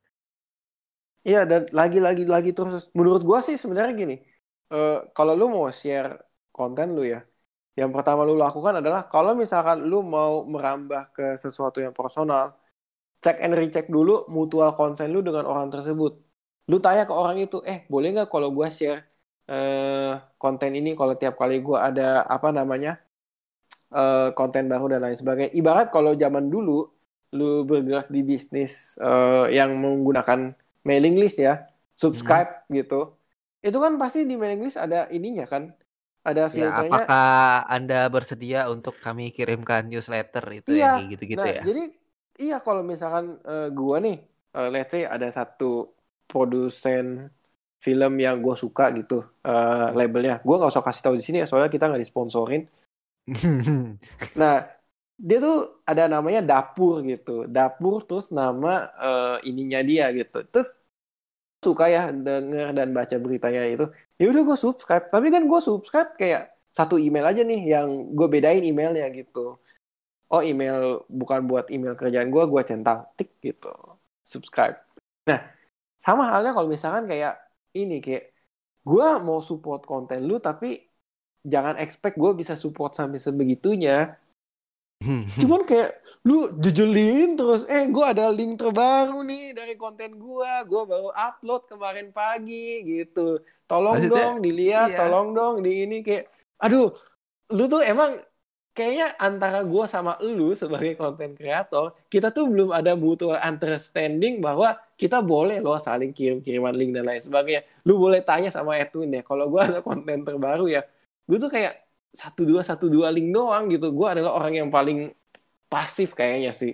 Iya 1.27 1.44
dan 1.44 1.62
lagi 1.75 2.00
lagi 2.00 2.24
lagi 2.24 2.50
terus 2.56 2.88
menurut 2.96 3.22
gua 3.27 3.39
sih 3.44 3.60
sebenarnya 3.60 3.94
gini, 4.01 4.15
eee, 4.72 4.98
kalau 5.12 5.34
lu 5.36 5.51
mau 5.51 5.68
share 5.68 6.15
konten 6.56 6.96
lu 6.96 7.03
ya, 7.03 7.20
yang 7.79 7.91
pertama 7.95 8.27
lu 8.27 8.36
lakukan 8.36 8.83
adalah 8.83 9.07
kalau 9.07 9.31
misalkan 9.33 9.88
lu 9.88 10.03
mau 10.03 10.43
merambah 10.43 11.15
ke 11.15 11.39
sesuatu 11.39 11.79
yang 11.79 11.95
personal, 11.95 12.59
cek 13.24 13.39
and 13.39 13.55
recheck 13.55 13.88
dulu 13.88 14.27
mutual 14.27 14.75
consent 14.75 15.09
lu 15.15 15.24
dengan 15.24 15.48
orang 15.48 15.71
tersebut. 15.71 16.19
Lu 16.67 16.77
tanya 16.83 17.07
ke 17.07 17.13
orang 17.15 17.39
itu, 17.39 17.63
"Eh, 17.63 17.88
boleh 17.88 18.12
nggak 18.15 18.29
kalau 18.29 18.51
gua 18.51 18.67
share, 18.69 19.07
eee, 19.48 20.19
konten 20.38 20.71
ini 20.75 20.93
kalau 21.00 21.15
tiap 21.15 21.39
kali 21.39 21.63
gua 21.63 21.88
ada 21.89 22.27
apa 22.27 22.51
namanya, 22.51 23.00
eee, 23.93 24.29
konten 24.38 24.67
baru 24.69 24.86
dan 24.98 25.01
lain 25.09 25.17
sebagainya." 25.17 25.51
Ibarat 25.55 25.89
kalau 25.89 26.13
zaman 26.13 26.50
dulu 26.51 26.86
lu 27.33 27.63
bergerak 27.65 28.09
di 28.09 28.21
bisnis, 28.25 28.98
eee, 28.98 29.53
yang 29.57 29.77
menggunakan 29.77 30.53
mailing 30.86 31.15
list 31.17 31.38
ya, 31.39 31.62
Mhm. 31.62 31.69
subscribe 31.95 32.51
gitu. 32.74 33.13
Itu 33.62 33.77
kan 33.83 34.00
pasti 34.01 34.25
di 34.25 34.33
mailing 34.39 34.65
list 34.65 34.79
ada 34.81 35.05
ininya 35.13 35.45
kan, 35.45 35.69
ada 36.29 36.43
Ya, 36.57 36.57
filternya 36.57 36.81
apakah 36.81 37.25
Anda 37.75 37.95
bersedia 38.15 38.59
untuk 38.74 38.95
kami 39.05 39.24
kirimkan 39.36 39.83
newsletter 39.91 40.45
itu 40.59 40.71
yang 40.81 40.89
Iya. 40.89 40.93
kayak 40.95 41.07
gitu-gitu 41.13 41.45
Nah, 41.45 41.50
ya? 41.57 41.65
jadi 41.65 41.81
iya 42.41 42.55
kalau 42.65 42.81
misalkan, 42.91 43.25
eee, 43.50 43.67
gua 43.77 43.95
nih, 44.05 44.15
eee, 44.55 44.67
let's 44.74 44.91
say 44.93 45.03
ada 45.15 45.27
satu 45.38 45.65
produsen 46.29 47.05
film 47.86 48.12
yang 48.25 48.36
gua 48.45 48.55
suka 48.63 48.83
gitu, 48.98 49.15
eee, 49.48 49.88
labelnya. 49.98 50.33
Gua 50.45 50.55
nggak 50.59 50.71
usah 50.74 50.86
kasih 50.88 51.01
tahu 51.05 51.15
di 51.19 51.24
sini 51.25 51.38
ya, 51.41 51.48
soalnya 51.50 51.71
kita 51.74 51.86
nggak 51.89 52.03
disponsorin. 52.05 52.62
Nah, 54.38 54.53
dia 55.19 55.38
tuh 55.43 55.83
ada 55.89 56.03
namanya 56.07 56.41
dapur 56.45 57.03
gitu, 57.03 57.43
dapur 57.50 58.05
terus 58.07 58.31
nama, 58.31 58.88
eee, 58.95 59.36
ininya 59.51 59.79
dia 59.83 60.05
gitu. 60.15 60.45
Terus 60.51 60.69
suka 61.59 61.85
ya 61.91 62.11
denger 62.15 62.71
dan 62.71 62.89
baca 62.95 63.15
beritanya 63.19 63.67
itu, 63.67 63.85
ya 64.19 64.25
udah 64.31 64.41
gua 64.47 64.57
subscribe. 64.59 65.05
Tapi 65.11 65.27
kan 65.31 65.43
gua 65.45 65.59
subscribe 65.59 66.15
kayak 66.15 66.55
satu 66.69 66.95
email 67.01 67.25
aja 67.25 67.41
nih 67.41 67.61
yang 67.75 68.13
gue 68.13 68.27
bedain 68.29 68.61
emailnya 68.61 69.09
gitu. 69.09 69.57
Oh 70.29 70.41
email 70.45 71.01
bukan 71.09 71.49
buat 71.49 71.73
email 71.73 71.97
kerjaan 71.97 72.29
gue, 72.29 72.43
gue 72.45 72.61
centang 72.61 73.09
tik 73.17 73.41
gitu, 73.41 73.73
subscribe. 74.21 74.77
Nah, 75.25 75.41
sama 75.97 76.29
halnya 76.29 76.53
kalau 76.53 76.69
misalkan 76.69 77.09
kayak 77.09 77.41
ini 77.73 77.97
kayak 77.97 78.29
gue 78.85 79.07
mau 79.25 79.41
support 79.41 79.83
konten 79.83 80.21
lu 80.29 80.37
tapi 80.37 80.85
jangan 81.41 81.81
expect 81.81 82.15
gue 82.21 82.31
bisa 82.37 82.53
support 82.53 82.93
sampai 82.93 83.17
sebegitunya. 83.17 84.13
Cuman 85.39 85.63
kayak 85.63 85.96
lu 86.27 86.51
jejelin 86.60 87.39
terus, 87.39 87.63
eh 87.72 87.88
gue 87.88 88.03
ada 88.03 88.27
link 88.27 88.60
terbaru 88.60 89.24
nih 89.24 89.56
dari 89.56 89.79
konten 89.79 90.20
gue, 90.20 90.51
gue 90.68 90.82
baru 90.84 91.15
upload 91.15 91.72
kemarin 91.72 92.12
pagi 92.12 92.84
gitu. 92.84 93.39
Tolong 93.63 93.96
Maksudnya 93.96 94.20
dong 94.27 94.36
dilihat, 94.44 94.89
iya. 94.91 95.00
tolong 95.00 95.27
dong 95.32 95.56
di 95.63 95.88
ini 95.88 96.03
kayak, 96.03 96.27
aduh, 96.60 96.91
lu 97.56 97.63
tuh 97.72 97.79
emang 97.79 98.20
kayaknya 98.75 99.15
antara 99.24 99.63
gue 99.63 99.86
sama 99.88 100.20
lu 100.20 100.51
sebagai 100.51 101.00
konten 101.00 101.32
kreator, 101.32 101.96
kita 102.12 102.36
tuh 102.36 102.51
belum 102.51 102.75
ada 102.75 103.00
mutual 103.00 103.39
understanding 103.39 104.44
bahwa 104.44 104.75
kita 105.00 105.24
boleh 105.24 105.63
loh 105.63 105.79
saling 105.79 106.12
kirim-kiriman 106.12 106.75
link 106.75 106.91
dan 106.91 107.08
lain 107.08 107.24
sebagainya. 107.24 107.63
Lu 107.88 107.96
boleh 107.96 108.20
tanya 108.20 108.51
sama 108.51 108.75
Edwin 108.75 109.15
ya, 109.15 109.24
kalau 109.24 109.48
gue 109.48 109.63
ada 109.63 109.79
konten 109.79 110.27
terbaru 110.27 110.68
ya, 110.68 110.84
gue 111.24 111.38
tuh 111.39 111.48
kayak 111.48 111.88
satu 112.09 112.41
dua 112.45 112.61
satu 112.65 112.89
dua 112.89 113.09
link 113.13 113.29
doang 113.33 113.69
gitu. 113.69 113.93
Gue 113.93 114.07
adalah 114.09 114.35
orang 114.35 114.53
yang 114.57 114.69
paling 114.69 115.13
pasif 115.69 116.17
kayaknya 116.17 116.51
sih 116.53 116.73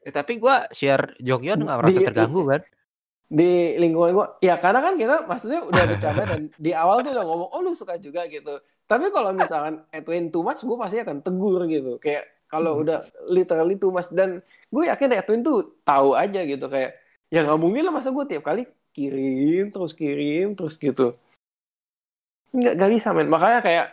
Eh, 0.00 0.12
tapi 0.12 0.40
gua 0.40 0.64
share 0.72 1.12
Jonghyun 1.20 1.60
nggak 1.60 1.76
merasa 1.76 2.00
Di- 2.00 2.08
terganggu 2.08 2.42
kan? 2.48 2.62
di 3.30 3.78
lingkungan 3.78 4.10
gue. 4.10 4.26
Ya 4.42 4.58
karena 4.58 4.82
kan 4.82 4.98
kita 4.98 5.22
maksudnya 5.22 5.62
udah 5.62 5.84
bercanda 5.86 6.24
dan 6.26 6.50
di 6.66 6.74
awal 6.74 7.04
tuh 7.06 7.14
udah 7.14 7.22
ngomong, 7.22 7.48
oh 7.54 7.60
lu 7.62 7.76
suka 7.78 7.94
juga 7.94 8.26
gitu. 8.26 8.58
Tapi 8.90 9.06
kalau 9.14 9.30
misalkan 9.30 9.86
Edwin 9.94 10.34
too 10.34 10.42
much, 10.42 10.66
gue 10.66 10.74
pasti 10.74 10.98
akan 10.98 11.22
tegur 11.22 11.62
gitu. 11.70 12.02
Kayak 12.02 12.26
kalau 12.50 12.82
udah 12.82 13.06
literally 13.30 13.78
too 13.78 13.94
much 13.94 14.10
dan 14.10 14.42
gue 14.66 14.82
yakin 14.82 15.14
Edwin 15.14 15.46
tuh 15.46 15.78
tahu 15.86 16.18
aja 16.18 16.42
gitu 16.42 16.66
kayak 16.66 16.98
ya 17.30 17.46
nggak 17.46 17.60
mungkin 17.62 17.86
lah 17.86 17.94
masa 17.94 18.10
gue 18.10 18.24
tiap 18.26 18.42
kali 18.42 18.66
kirim 18.90 19.70
terus 19.70 19.94
kirim 19.94 20.58
terus 20.58 20.74
gitu 20.74 21.14
nggak 22.50 22.74
nggak 22.74 22.90
bisa 22.90 23.14
men 23.14 23.30
makanya 23.30 23.62
kayak 23.62 23.86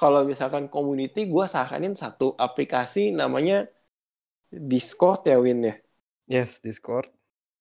kalau 0.00 0.20
misalkan 0.30 0.64
community 0.74 1.20
gue 1.32 1.44
saranin 1.54 1.94
satu 2.02 2.26
aplikasi 2.46 3.00
namanya 3.20 3.54
Discord 4.70 5.20
ya 5.30 5.36
Win 5.44 5.60
ya 5.68 5.74
Yes, 6.26 6.58
Discord. 6.60 7.12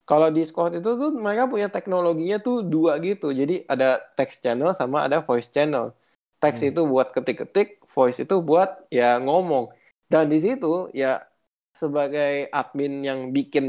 kalau 0.09 0.27
Discord 0.37 0.71
itu 0.79 0.89
tuh 1.01 1.09
mereka 1.25 1.43
punya 1.51 1.67
teknologinya 1.75 2.37
tuh 2.45 2.55
dua 2.73 2.91
gitu 3.05 3.25
jadi 3.39 3.53
ada 3.73 3.85
text 4.17 4.37
channel 4.43 4.69
sama 4.79 4.97
ada 5.07 5.17
voice 5.27 5.47
channel 5.55 5.85
text 6.41 6.61
Hmm. 6.61 6.69
itu 6.69 6.81
buat 6.91 7.07
ketik-ketik 7.15 7.67
voice 7.95 8.17
itu 8.23 8.35
buat 8.49 8.69
ya 8.97 9.05
ngomong 9.25 9.65
dan 10.11 10.23
di 10.31 10.37
situ 10.45 10.67
ya 11.01 11.07
sebagai 11.81 12.51
admin 12.59 12.91
yang 13.07 13.19
bikin 13.35 13.65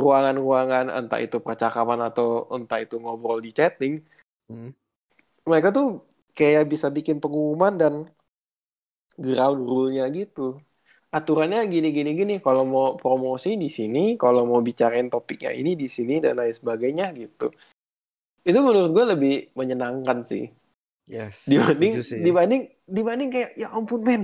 ruangan-ruangan 0.00 0.86
entah 0.98 1.20
itu 1.26 1.36
percakapan 1.46 2.00
atau 2.08 2.26
entah 2.56 2.78
itu 2.84 2.94
ngobrol 3.02 3.38
di 3.44 3.50
chatting 3.58 3.94
Hmm. 4.48 4.70
mereka 5.48 5.68
tuh 5.76 5.86
kayak 6.38 6.64
bisa 6.72 6.86
bikin 6.96 7.16
pengumuman 7.22 7.74
dan 7.82 7.94
ground 9.24 9.58
rule-nya 9.68 10.04
gitu. 10.18 10.42
Aturannya 11.18 11.60
gini 11.72 11.88
gini 11.96 12.10
gini, 12.20 12.34
kalau 12.46 12.62
mau 12.74 12.86
promosi 13.02 13.56
di 13.62 13.68
sini, 13.78 14.00
kalau 14.22 14.42
mau 14.50 14.60
bicarain 14.68 15.08
topiknya 15.14 15.50
ini 15.60 15.72
di 15.82 15.88
sini 15.96 16.14
dan 16.24 16.34
lain 16.40 16.54
sebagainya 16.58 17.06
gitu. 17.16 17.46
Itu 18.48 18.58
menurut 18.66 18.90
gue 18.96 19.04
lebih 19.16 19.34
menyenangkan 19.58 20.18
sih 20.30 20.44
Yes. 21.08 21.48
dibanding 21.48 22.04
sih. 22.04 22.20
dibanding 22.20 22.62
dibanding 22.84 23.30
kayak 23.32 23.50
ya 23.56 23.72
ampun 23.72 24.04
men 24.04 24.22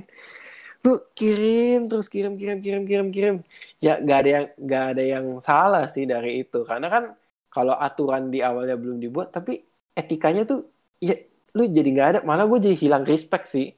lu 0.85 0.93
kirim 1.17 1.89
terus 1.91 2.07
kirim 2.13 2.37
kirim 2.41 2.59
kirim 2.65 2.83
kirim 2.85 3.09
kirim 3.09 3.37
ya 3.81 3.97
nggak 4.05 4.19
ada 4.21 4.31
yang 4.37 4.47
nggak 4.65 4.85
ada 4.93 5.03
yang 5.15 5.27
salah 5.41 5.85
sih 5.89 6.05
dari 6.05 6.45
itu 6.45 6.59
karena 6.69 6.89
kan 6.95 7.05
kalau 7.49 7.73
aturan 7.87 8.29
di 8.29 8.45
awalnya 8.45 8.77
belum 8.77 8.99
dibuat 9.01 9.33
tapi 9.33 9.53
etikanya 9.97 10.45
tuh 10.45 10.59
ya 11.01 11.17
lu 11.55 11.65
jadi 11.71 11.89
nggak 11.95 12.09
ada 12.11 12.21
malah 12.27 12.45
gue 12.51 12.59
jadi 12.59 12.77
hilang 12.77 13.05
respect 13.07 13.47
sih 13.47 13.71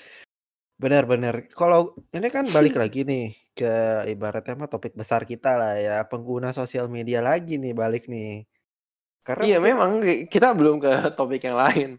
Benar-benar. 0.77 1.49
Kalau 1.57 1.97
ini 2.13 2.29
kan 2.29 2.45
balik 2.53 2.77
lagi 2.83 3.01
nih 3.09 3.33
ke 3.57 4.05
ibaratnya 4.13 4.55
mah 4.61 4.69
topik 4.69 4.93
besar 4.93 5.25
kita 5.25 5.57
lah 5.57 5.75
ya, 5.81 5.97
pengguna 6.05 6.53
sosial 6.53 6.93
media 6.93 7.25
lagi 7.25 7.57
nih 7.57 7.73
balik 7.73 8.05
nih. 8.13 8.45
Karena 9.25 9.43
iya 9.49 9.59
memang 9.59 10.05
kita 10.29 10.53
belum 10.53 10.77
ke 10.79 10.93
topik 11.19 11.43
yang 11.49 11.59
lain 11.59 11.91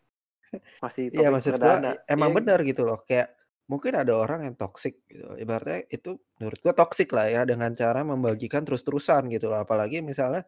masih 0.80 1.12
Iya 1.12 1.28
topik 1.28 1.34
maksud 1.36 1.54
perdana 1.58 1.92
gua 1.98 2.06
emang 2.08 2.30
Iya, 2.32 2.38
benar 2.40 2.60
gitu 2.64 2.82
loh 2.88 3.00
kayak 3.04 3.28
mungkin 3.68 3.94
ada 4.00 4.14
orang 4.16 4.40
yang 4.48 4.56
toksik 4.56 5.04
gitu. 5.10 5.28
Ibaratnya 5.36 5.90
itu 5.92 6.22
menurut 6.40 6.60
gua 6.64 6.74
toksik 6.78 7.10
lah 7.12 7.28
ya 7.28 7.42
dengan 7.44 7.74
cara 7.74 8.06
membagikan 8.06 8.64
terus-terusan 8.64 9.28
gitu 9.34 9.50
loh. 9.52 9.60
Apalagi 9.66 10.00
misalnya 10.06 10.46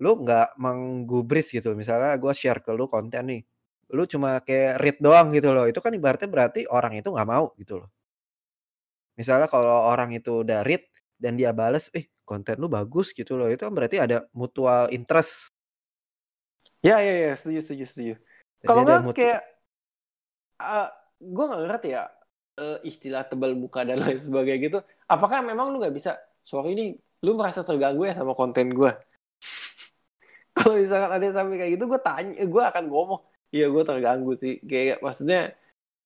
lu 0.00 0.22
nggak 0.24 0.56
menggubris 0.56 1.52
gitu. 1.52 1.74
Misalnya 1.76 2.16
gua 2.16 2.32
share 2.32 2.60
ke 2.64 2.70
lu 2.72 2.88
konten 2.88 3.28
nih. 3.28 3.42
Lu 3.92 4.08
cuma 4.08 4.40
kayak 4.40 4.80
read 4.80 4.96
doang 5.02 5.28
gitu 5.36 5.52
loh. 5.52 5.68
Itu 5.68 5.82
kan 5.84 5.92
ibaratnya 5.92 6.28
berarti 6.30 6.64
orang 6.70 6.96
itu 6.96 7.08
nggak 7.12 7.28
mau 7.28 7.52
gitu 7.60 7.82
loh. 7.84 7.88
Misalnya 9.18 9.46
kalau 9.50 9.92
orang 9.92 10.16
itu 10.16 10.40
udah 10.40 10.64
read 10.64 10.82
dan 11.20 11.36
dia 11.36 11.52
bales, 11.52 11.92
"Eh, 11.92 12.08
konten 12.24 12.56
lu 12.56 12.72
bagus," 12.72 13.12
gitu 13.12 13.36
loh. 13.36 13.52
Itu 13.52 13.68
kan 13.68 13.74
berarti 13.76 14.00
ada 14.00 14.24
mutual 14.32 14.88
interest. 14.88 15.52
ya 16.82 16.98
ya 16.98 17.14
ya 17.30 17.32
setuju 17.38 17.60
setuju 17.62 17.84
setuju 17.86 18.14
kalau 18.66 18.82
nggak 18.82 19.00
mutu 19.06 19.22
kayak 19.22 19.42
gue 21.22 21.44
nggak 21.46 21.62
ngerti 21.70 21.88
ya 21.94 22.02
eh, 22.58 22.78
istilah 22.82 23.22
tebal 23.30 23.54
muka 23.54 23.86
dan 23.86 24.02
lain 24.02 24.18
sebagainya 24.18 24.58
gitu 24.66 24.78
apakah 25.06 25.46
memang 25.46 25.70
lu 25.70 25.78
nggak 25.78 25.94
bisa 25.94 26.18
sorry 26.42 26.74
nih 26.74 26.98
lu 27.22 27.38
merasa 27.38 27.62
terganggu 27.62 28.02
ya 28.10 28.18
sama 28.18 28.34
konten 28.34 28.74
gue 28.74 28.90
kalau 30.56 30.74
misalkan 30.78 31.10
ada 31.10 31.24
yang 31.24 31.36
sampai 31.36 31.56
kayak 31.60 31.72
gitu 31.76 31.84
gue 31.88 32.00
tanya 32.00 32.34
gue 32.44 32.62
akan 32.62 32.84
ngomong. 32.88 33.20
Iya 33.52 33.66
gue 33.72 33.82
terganggu 33.84 34.32
sih. 34.36 34.60
Kayak 34.64 35.00
maksudnya 35.04 35.52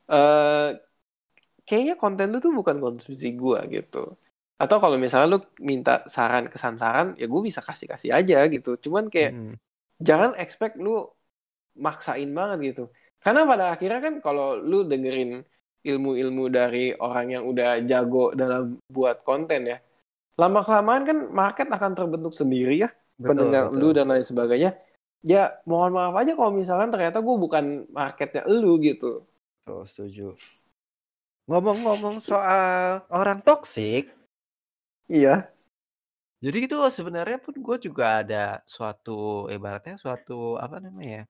eh 0.07 0.69
kayaknya 1.67 1.95
konten 1.99 2.31
lu 2.31 2.39
tuh 2.39 2.55
bukan 2.55 2.77
konsumsi 2.79 3.35
gue 3.35 3.59
gitu. 3.75 4.03
Atau 4.57 4.77
kalau 4.81 4.97
misalnya 4.97 5.37
lu 5.37 5.39
minta 5.61 6.07
saran 6.07 6.49
kesan 6.49 6.79
saran 6.81 7.13
ya 7.21 7.27
gue 7.29 7.41
bisa 7.43 7.61
kasih 7.61 7.87
kasih 7.91 8.11
aja 8.15 8.39
gitu. 8.49 8.79
Cuman 8.79 9.11
kayak 9.13 9.33
Mm. 9.35 9.55
jangan 10.01 10.31
expect 10.39 10.79
lu 10.79 11.07
maksain 11.77 12.31
banget 12.33 12.59
gitu. 12.75 12.85
Karena 13.21 13.43
pada 13.51 13.65
akhirnya 13.75 14.01
kan 14.01 14.15
kalau 14.23 14.57
lu 14.57 14.87
dengerin 14.87 15.43
ilmu-ilmu 15.87 16.45
dari 16.51 16.91
orang 16.99 17.27
yang 17.31 17.45
udah 17.47 17.79
jago 17.87 18.35
dalam 18.35 18.75
buat 18.91 19.23
konten 19.23 19.71
ya 19.71 19.79
lama 20.37 20.61
kelamaan 20.67 21.03
kan 21.09 21.19
market 21.33 21.67
akan 21.71 21.93
terbentuk 21.97 22.35
sendiri 22.37 22.85
ya 22.85 22.91
Betul, 23.17 23.29
pendengar 23.33 23.63
betul. 23.73 23.81
lu 23.81 23.89
dan 23.97 24.07
lain 24.13 24.25
sebagainya 24.25 24.71
ya 25.25 25.57
mohon 25.65 25.97
maaf 25.97 26.15
aja 26.21 26.37
kalau 26.37 26.53
misalkan 26.53 26.93
ternyata 26.93 27.19
gue 27.25 27.37
bukan 27.37 27.89
marketnya 27.91 28.45
lu 28.47 28.79
gitu 28.79 29.25
Tuh, 29.67 29.83
setuju. 29.83 30.31
Ngomong-ngomong 31.51 32.23
soal 32.23 33.03
orang 33.11 33.43
toksik, 33.43 34.15
iya 35.11 35.51
jadi 36.39 36.71
gitu 36.71 36.79
sebenarnya 36.87 37.43
pun 37.43 37.55
gue 37.59 37.77
juga 37.83 38.23
ada 38.23 38.63
suatu 38.67 39.51
ibaratnya 39.51 39.99
suatu 39.99 40.55
apa 40.55 40.79
namanya 40.79 41.23
ya 41.23 41.25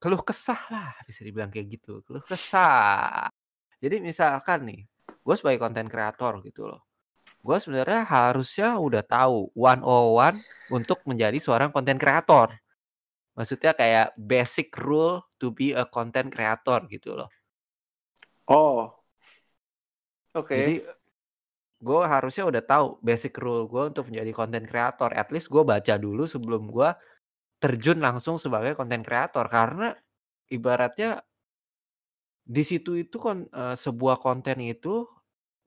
keluh 0.00 0.24
kesah 0.24 0.62
lah 0.72 0.96
bisa 1.04 1.20
dibilang 1.20 1.52
kayak 1.52 1.76
gitu 1.76 2.00
keluh 2.08 2.24
kesah. 2.24 3.28
Jadi 3.80 3.96
misalkan 4.00 4.68
nih, 4.68 4.80
gue 5.08 5.34
sebagai 5.36 5.60
konten 5.60 5.88
kreator 5.88 6.40
gitu 6.44 6.68
loh, 6.68 6.84
gue 7.46 7.56
sebenarnya 7.62 8.00
harusnya 8.04 8.68
udah 8.86 9.02
tahu 9.04 9.36
101 9.56 10.36
untuk 10.70 10.98
menjadi 11.08 11.38
seorang 11.40 11.70
konten 11.74 11.96
kreator. 12.02 12.48
Maksudnya 13.38 13.72
kayak 13.80 14.08
basic 14.18 14.68
rule 14.86 15.24
to 15.40 15.50
be 15.58 15.68
a 15.74 15.84
content 15.96 16.28
creator 16.34 16.80
gitu 16.94 17.10
loh. 17.18 17.30
oh 18.48 19.00
oke 20.34 20.54
Jadi 20.54 20.82
gue 21.80 22.02
harusnya 22.04 22.44
udah 22.50 22.62
tahu 22.64 22.86
basic 23.00 23.32
rule 23.40 23.64
gue 23.72 23.82
untuk 23.92 24.04
menjadi 24.12 24.30
content 24.36 24.66
creator. 24.68 25.10
At 25.16 25.28
least 25.32 25.48
gue 25.48 25.62
baca 25.64 25.94
dulu 25.96 26.24
sebelum 26.28 26.68
gue 26.68 26.90
terjun 27.62 27.98
langsung 28.04 28.36
sebagai 28.40 28.72
content 28.78 29.04
creator 29.06 29.46
karena 29.48 29.96
ibaratnya 30.52 31.22
di 32.44 32.62
situ 32.66 32.90
itu 32.98 33.16
kon 33.24 33.38
eee, 33.48 33.74
sebuah 33.84 34.16
konten 34.20 34.58
itu 34.64 35.06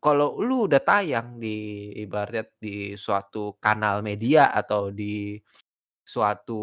kalau 0.04 0.36
lu 0.44 0.68
udah 0.68 0.82
tayang 0.84 1.40
di 1.44 1.56
ibaratnya 2.04 2.44
di 2.60 2.94
suatu 3.00 3.56
kanal 3.64 4.04
media 4.04 4.52
atau 4.52 4.92
di 4.92 5.40
suatu 6.04 6.62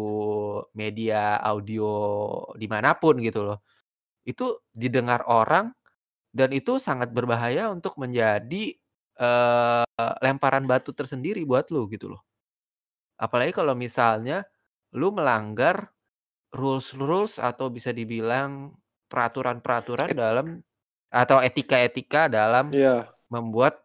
media 0.77 1.37
audio 1.41 1.85
di 2.57 2.67
mana 2.69 2.93
pun 2.97 3.17
gitu 3.23 3.41
loh, 3.47 3.59
itu 4.27 4.59
didengar 4.73 5.25
orang 5.29 5.73
dan 6.35 6.51
itu 6.55 6.77
sangat 6.81 7.11
berbahaya 7.15 7.69
untuk 7.73 7.95
menjadi, 8.01 8.75
eee, 9.19 9.83
lemparan 10.25 10.65
batu 10.69 10.91
tersendiri 10.95 11.43
buat 11.47 11.69
lu 11.73 11.87
gitu 11.91 12.13
loh. 12.17 12.21
Apalagi 13.21 13.53
kalau 13.55 13.73
misalnya 13.77 14.43
lu 14.97 15.13
melanggar 15.13 15.93
rules-rules 16.55 17.39
atau 17.41 17.69
bisa 17.73 17.91
dibilang 17.95 18.75
peraturan-peraturan 19.11 20.11
dalam 20.15 20.47
atau 21.11 21.39
etika-etika 21.43 22.27
dalam 22.31 22.73
iya 22.73 23.13
membuat 23.31 23.79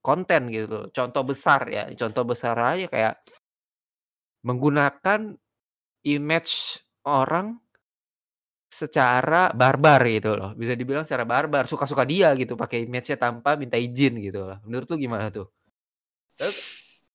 konten 0.00 0.48
gitu. 0.48 0.88
Contoh 0.90 1.22
besar 1.22 1.68
ya, 1.68 1.84
contoh 1.94 2.24
besar 2.24 2.56
aja 2.56 2.86
kayak 2.88 3.14
menggunakan 4.44 5.36
image 6.04 6.84
orang 7.04 7.60
secara 8.68 9.54
barbar 9.54 10.00
gitu 10.10 10.34
loh. 10.34 10.50
Bisa 10.58 10.74
dibilang 10.74 11.06
secara 11.06 11.22
barbar, 11.24 11.64
suka-suka 11.68 12.02
dia 12.02 12.32
gitu 12.34 12.58
pakai 12.58 12.84
image-nya 12.88 13.16
tanpa 13.20 13.54
minta 13.54 13.78
izin 13.78 14.18
gitu 14.18 14.44
loh. 14.48 14.58
Menurut 14.66 14.88
lu 14.90 14.96
gimana 14.98 15.30
tuh? 15.30 15.46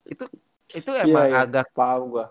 Itu 0.08 0.26
itu 0.70 0.92
iya 0.94 1.02
emang 1.02 1.26
iya 1.26 1.40
agak 1.50 1.68
paham 1.74 2.14
gua 2.14 2.30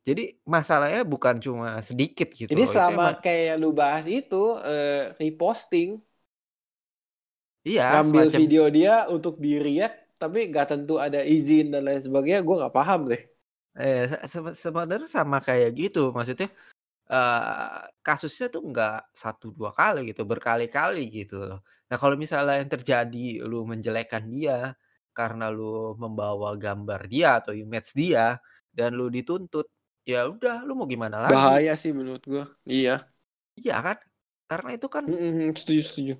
jadi 0.00 0.34
masalahnya 0.48 1.04
bukan 1.04 1.36
cuma 1.38 1.78
sedikit 1.84 2.32
gitu 2.32 2.50
ini 2.50 2.64
loh. 2.64 2.72
Itu 2.72 2.74
sama 2.74 2.94
emang 2.96 3.16
kayak 3.20 3.54
lu 3.60 3.70
bahas 3.70 4.06
itu 4.08 4.42
eh, 4.64 5.12
reposting 5.20 6.00
iya 7.68 7.84
ngambil 7.88 8.06
semacam 8.08 8.40
video 8.40 8.62
dia 8.76 8.92
untuk 9.14 9.34
di 9.44 9.50
react 9.66 9.96
tapi 10.22 10.38
nggak 10.50 10.66
tentu 10.70 10.94
ada 11.06 11.20
izin 11.34 11.64
dan 11.72 11.82
lain 11.86 12.02
sebagainya 12.06 12.40
gue 12.46 12.54
nggak 12.60 12.74
paham 12.78 13.00
deh 13.10 13.22
eh 13.80 14.00
se- 14.10 14.22
se- 14.34 14.56
sebenarnya 14.64 15.08
sama 15.18 15.36
kayak 15.48 15.70
gitu. 15.80 15.98
Maksudnya 16.16 16.48
eh 17.12 17.80
kasusnya 18.06 18.46
tuh 18.54 18.62
nggak 18.70 18.92
satu 19.22 19.46
dua 19.58 19.70
kali 19.80 19.98
gitu, 20.10 20.22
berkali-kali 20.32 21.00
gitu 21.18 21.34
loh. 21.48 21.58
Nah 21.90 21.96
kalau 22.02 22.16
misalnya 22.24 22.54
yang 22.62 22.70
terjadi 22.74 23.18
lu 23.50 23.56
menjelekkan 23.72 24.24
dia 24.34 24.52
karena 25.18 25.44
lu 25.56 25.64
membawa 26.02 26.48
gambar 26.64 27.00
dia 27.12 27.28
atau 27.40 27.52
image 27.62 27.90
dia 28.00 28.20
dan 28.76 28.90
lu 28.98 29.04
dituntut, 29.16 29.66
ya 30.10 30.18
udah 30.32 30.54
lu 30.66 30.72
mau 30.78 30.88
gimana 30.94 31.18
lagi? 31.28 31.48
bahaya 31.48 31.72
sih 31.82 31.92
menurut 31.98 32.22
gue 32.32 32.42
iya 32.74 32.90
Iya 33.60 33.74
kan? 33.86 33.96
Karena 34.50 34.68
itu 34.76 34.86
kan 34.94 35.04
Mm-mm, 35.08 35.52
setuju 35.56 35.80
setuju 35.88 36.12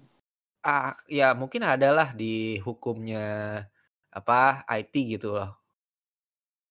ah, 0.66 0.92
ya 1.18 1.24
mungkin 1.40 1.62
adalah 1.64 2.08
di 2.20 2.60
hukumnya 2.66 3.18
apa 4.18 4.64
IT 4.78 4.94
gitu 5.12 5.28
loh. 5.36 5.50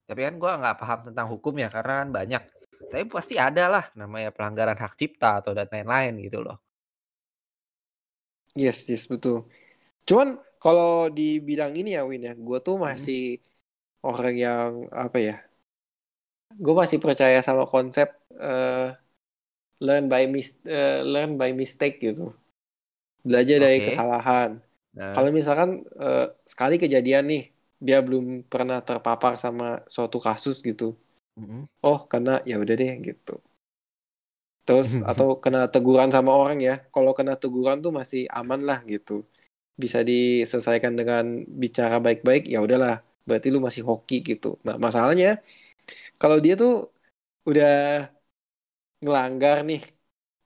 Tapi 0.07 0.21
kan 0.27 0.35
gua 0.41 0.51
nggak 0.61 0.77
paham 0.81 0.99
tentang 1.07 1.27
hukumnya 1.33 1.67
karena 1.75 1.93
kan 2.03 2.09
banyak. 2.17 2.43
Tapi 2.91 3.03
pasti 3.15 3.35
ada 3.47 3.65
lah 3.73 3.85
namanya 4.01 4.29
pelanggaran 4.35 4.75
hak 4.83 4.93
cipta 4.99 5.29
atau 5.39 5.51
dan 5.57 5.67
lain-lain 5.73 6.13
gitu 6.25 6.39
loh. 6.45 6.57
yes 8.63 8.79
yes 8.91 9.03
betul 9.11 9.37
cuman 10.07 10.29
kalau 10.63 11.09
di 11.17 11.23
bidang 11.47 11.73
ini 11.79 11.89
ya 11.97 12.01
Win 12.09 12.23
ya 12.29 12.33
gue 12.47 12.57
tuh 12.67 12.75
Mm. 12.85 12.85
masih 12.85 13.19
orang 14.05 14.35
yang 14.45 14.71
apa 15.03 15.17
ya 15.27 15.35
gue 16.63 16.73
masih 16.81 16.99
percaya 17.05 17.39
sama 17.47 17.63
konsep 17.73 18.07
eh, 18.45 18.85
learn 19.85 20.05
by 20.11 20.23
mis 20.35 20.49
eh, 20.77 20.99
learn 21.13 21.31
by 21.41 21.51
mistake 21.61 21.95
gitu 22.05 22.23
belajar 23.27 23.57
dari 23.65 23.79
Oke. 23.79 23.87
kesalahan 23.87 24.51
Nah, 24.93 25.15
Kalau 25.15 25.29
misalkan 25.35 25.69
eh, 25.99 26.25
sekali 26.53 26.75
kejadian 26.83 27.25
nih, 27.31 27.43
dia 27.85 27.97
belum 28.05 28.47
pernah 28.51 28.79
terpapar 28.87 29.33
sama 29.43 29.83
suatu 29.91 30.17
kasus 30.27 30.57
gitu. 30.69 30.95
mm-mm. 31.37 31.67
Oh, 31.89 31.99
karena 32.11 32.31
ya 32.49 32.55
udah 32.63 32.75
deh 32.81 32.91
gitu. 33.07 33.31
Terus 34.67 34.89
atau 35.11 35.27
kena 35.43 35.65
teguran 35.73 36.09
sama 36.15 36.31
orang 36.41 36.57
ya. 36.67 36.73
Kalau 36.93 37.11
kena 37.17 37.33
teguran 37.41 37.77
tuh 37.85 37.91
masih 37.99 38.21
aman 38.37 38.59
lah 38.69 38.79
gitu. 38.91 39.25
Bisa 39.83 39.99
diselesaikan 40.09 40.93
dengan 40.99 41.25
bicara 41.63 41.97
baik-baik, 42.05 42.43
ya 42.53 42.59
udahlah. 42.65 42.95
Berarti 43.27 43.47
lu 43.53 43.59
masih 43.67 43.83
hoki 43.89 44.15
gitu. 44.29 44.47
Nah, 44.67 44.75
masalahnya 44.85 45.39
kalau 46.21 46.37
dia 46.45 46.53
tuh 46.61 46.71
udah 47.49 47.69
ngelanggar 49.03 49.57
nih, 49.69 49.79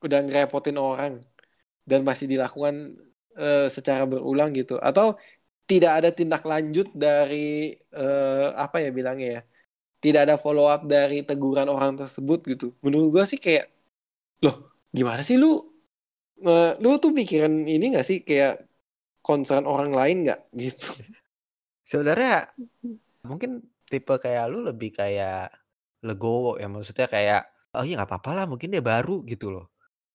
udah 0.06 0.18
ngerepotin 0.26 0.78
orang 0.88 1.14
dan 1.90 2.02
masih 2.08 2.26
dilakukan 2.32 2.96
eh, 3.38 3.68
secara 3.72 4.04
berulang 4.08 4.52
gitu. 4.56 4.80
Atau 4.80 5.20
tidak 5.64 5.92
ada 6.04 6.10
tindak 6.12 6.44
lanjut 6.44 6.92
dari 6.96 7.76
eh, 7.76 8.48
apa 8.56 8.84
ya 8.84 8.90
bilangnya 8.92 9.30
ya 9.40 9.42
tidak 10.04 10.28
ada 10.28 10.36
follow 10.36 10.68
up 10.68 10.84
dari 10.84 11.24
teguran 11.24 11.72
orang 11.72 11.96
tersebut 11.96 12.44
gitu. 12.44 12.76
Menurut 12.84 13.08
gua 13.16 13.24
sih 13.24 13.40
kayak 13.40 13.72
loh 14.44 14.76
gimana 14.92 15.24
sih 15.24 15.40
lu? 15.40 15.64
Eh, 16.44 16.76
lu 16.84 17.00
tuh 17.00 17.16
pikiran 17.16 17.64
ini 17.64 17.96
gak 17.96 18.04
sih? 18.04 18.20
Kayak 18.28 18.68
concern 19.24 19.64
orang 19.64 19.96
lain 19.96 20.28
nggak? 20.28 20.42
Gitu. 20.60 21.08
Sebenarnya 21.88 22.52
mungkin 23.24 23.64
tipe 23.88 24.12
kayak 24.20 24.52
lu 24.52 24.68
lebih 24.68 24.92
kayak 24.92 25.48
legowo 26.04 26.60
ya. 26.60 26.68
Maksudnya 26.68 27.08
kayak 27.08 27.48
oh 27.80 27.88
iya 27.88 27.96
nggak 27.96 28.12
apa-apa 28.12 28.32
lah 28.44 28.46
mungkin 28.46 28.76
dia 28.76 28.84
baru 28.84 29.24
gitu 29.24 29.56
loh. 29.56 29.73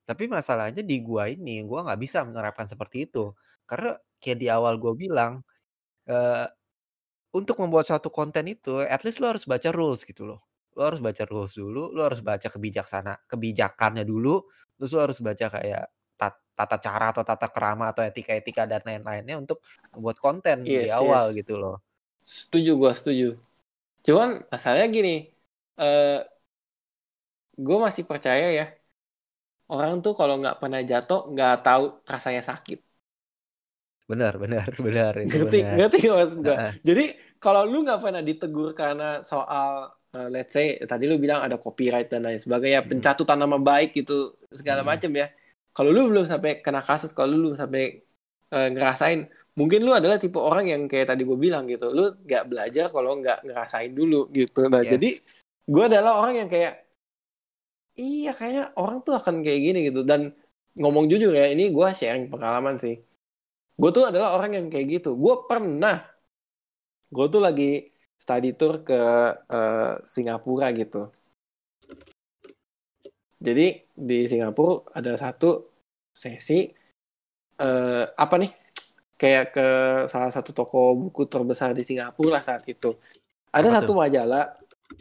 Tapi 0.08 0.24
masalahnya 0.32 0.82
di 0.90 0.96
gua 1.04 1.28
ini 1.28 1.60
gua 1.68 1.84
nggak 1.86 2.00
bisa 2.04 2.18
menerapkan 2.28 2.66
seperti 2.72 2.96
itu 3.10 3.36
karena 3.68 3.90
kayak 4.22 4.38
di 4.42 4.48
awal 4.48 4.74
gua 4.82 4.92
bilang 4.96 5.32
eh, 6.10 6.46
untuk 7.38 7.56
membuat 7.62 7.84
suatu 7.90 8.08
konten 8.08 8.44
itu 8.48 8.80
at 8.84 9.02
least 9.04 9.20
lu 9.22 9.28
harus 9.30 9.44
baca 9.44 9.68
rules 9.74 10.02
gitu 10.08 10.24
loh. 10.28 10.40
Lu 10.76 10.80
harus 10.86 11.00
baca 11.02 11.22
rules 11.28 11.52
dulu, 11.58 11.92
lu 11.94 12.00
harus 12.06 12.20
baca 12.24 12.48
kebijaksana 12.48 13.12
kebijakannya 13.30 14.04
dulu, 14.08 14.46
terus 14.78 14.90
lu 14.94 15.00
harus 15.04 15.18
baca 15.20 15.46
kayak 15.52 15.84
tat- 16.18 16.42
tata 16.58 16.76
cara 16.80 17.06
atau 17.14 17.24
tata 17.26 17.48
kerama 17.52 17.92
atau 17.92 18.02
etika-etika 18.06 18.64
dan 18.70 18.80
lain-lainnya 18.86 19.36
untuk 19.42 19.60
membuat 19.94 20.18
konten 20.22 20.58
di 20.74 20.88
yes 20.88 20.92
awal 20.92 21.30
yes 21.30 21.38
gitu 21.38 21.58
loh. 21.60 21.78
setuju 22.24 22.70
gua 22.80 22.92
setuju 22.98 23.26
cuman 24.06 24.28
masalahnya 24.52 24.88
gini 24.96 25.10
eh 25.80 26.20
gue 27.58 27.76
masih 27.84 28.04
percaya 28.10 28.46
ya 28.58 28.64
orang 29.74 29.94
tuh 30.04 30.12
kalau 30.18 30.34
nggak 30.40 30.56
pernah 30.60 30.80
jatuh 30.90 31.18
nggak 31.32 31.52
tahu 31.66 31.84
rasanya 32.12 32.42
sakit 32.50 32.78
Benar, 34.10 34.32
benar, 34.42 34.68
benar 34.86 35.12
itu 35.20 35.36
ngerti 35.36 35.56
benar. 35.56 35.76
ngerti 35.76 35.98
maksud 36.08 36.38
gue 36.46 36.56
Heeh. 36.56 36.72
jadi 36.88 37.04
kalau 37.42 37.62
lu 37.68 37.84
nggak 37.84 38.00
pernah 38.02 38.22
ditegur 38.24 38.72
karena 38.72 39.20
soal 39.20 39.92
eh, 40.16 40.28
let's 40.32 40.52
say 40.56 40.80
tadi 40.88 41.04
lu 41.04 41.20
bilang 41.20 41.44
ada 41.44 41.60
copyright 41.60 42.08
dan 42.08 42.24
lain 42.24 42.40
sebagainya 42.40 42.80
Mm-mm. 42.84 42.88
pencatutan 42.88 43.36
nama 43.36 43.60
baik 43.60 43.92
gitu 43.92 44.32
segala 44.48 44.80
Mm-mm. 44.80 44.88
macam 44.88 45.10
ya 45.12 45.28
kalau 45.76 45.90
lu 45.92 46.08
belum 46.08 46.24
sampai 46.24 46.64
kena 46.64 46.80
kasus 46.80 47.12
kalau 47.12 47.28
lu 47.36 47.36
belum 47.52 47.56
sampai 47.60 48.00
uh, 48.56 48.68
ngerasain 48.72 49.28
mungkin 49.58 49.80
lu 49.84 49.92
adalah 49.92 50.16
tipe 50.16 50.38
orang 50.40 50.64
yang 50.72 50.82
kayak 50.88 51.12
tadi 51.12 51.22
gue 51.28 51.36
bilang 51.36 51.68
gitu 51.68 51.92
lu 51.92 52.16
nggak 52.24 52.44
belajar 52.48 52.84
kalau 52.88 53.20
nggak 53.20 53.44
ngerasain 53.44 53.92
dulu 53.92 54.32
gitu 54.32 54.72
nah 54.72 54.80
yes. 54.80 54.96
jadi 54.96 55.08
gue 55.68 55.84
adalah 55.84 56.12
orang 56.24 56.34
yang 56.46 56.48
kayak 56.48 56.87
iya 57.98 58.30
kayaknya 58.32 58.70
orang 58.78 59.02
tuh 59.02 59.18
akan 59.18 59.42
kayak 59.42 59.60
gini 59.60 59.78
gitu 59.90 60.06
dan 60.06 60.30
ngomong 60.78 61.10
jujur 61.10 61.34
ya 61.34 61.50
ini 61.50 61.74
gue 61.74 61.88
sharing 61.90 62.30
pengalaman 62.30 62.78
sih 62.78 63.02
gue 63.78 63.90
tuh 63.90 64.06
adalah 64.06 64.38
orang 64.38 64.54
yang 64.54 64.66
kayak 64.70 65.02
gitu 65.02 65.18
gue 65.18 65.34
pernah 65.50 66.06
gue 67.10 67.26
tuh 67.26 67.42
lagi 67.42 67.90
study 68.18 68.54
tour 68.54 68.86
ke 68.86 69.00
uh, 69.50 69.98
Singapura 70.06 70.70
gitu 70.74 71.10
jadi 73.38 73.86
di 73.94 74.18
Singapura 74.26 74.86
ada 74.94 75.14
satu 75.14 75.70
sesi 76.10 76.66
uh, 77.62 78.04
apa 78.18 78.34
nih 78.42 78.50
kayak 79.18 79.44
ke 79.54 79.68
salah 80.10 80.30
satu 80.30 80.50
toko 80.54 80.94
buku 80.94 81.26
terbesar 81.26 81.74
di 81.74 81.82
Singapura 81.82 82.38
lah 82.38 82.42
saat 82.42 82.62
itu. 82.70 82.94
Ada 83.50 83.66
apa 83.66 83.76
satu 83.82 83.92
tuh? 83.94 83.96
majalah 83.98 84.44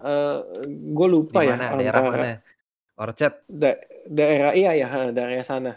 uh, 0.01 0.41
eh, 0.41 0.65
gue 0.69 1.07
lupa 1.07 1.45
Di 1.45 1.53
mana? 1.53 1.65
ya 1.69 1.77
daerah 1.77 2.01
mana? 2.01 2.27
Orchard. 2.97 3.45
Da 3.45 3.77
daerah 4.09 4.51
iya 4.57 4.73
ya 4.73 4.87
daerah 5.13 5.45
sana. 5.45 5.73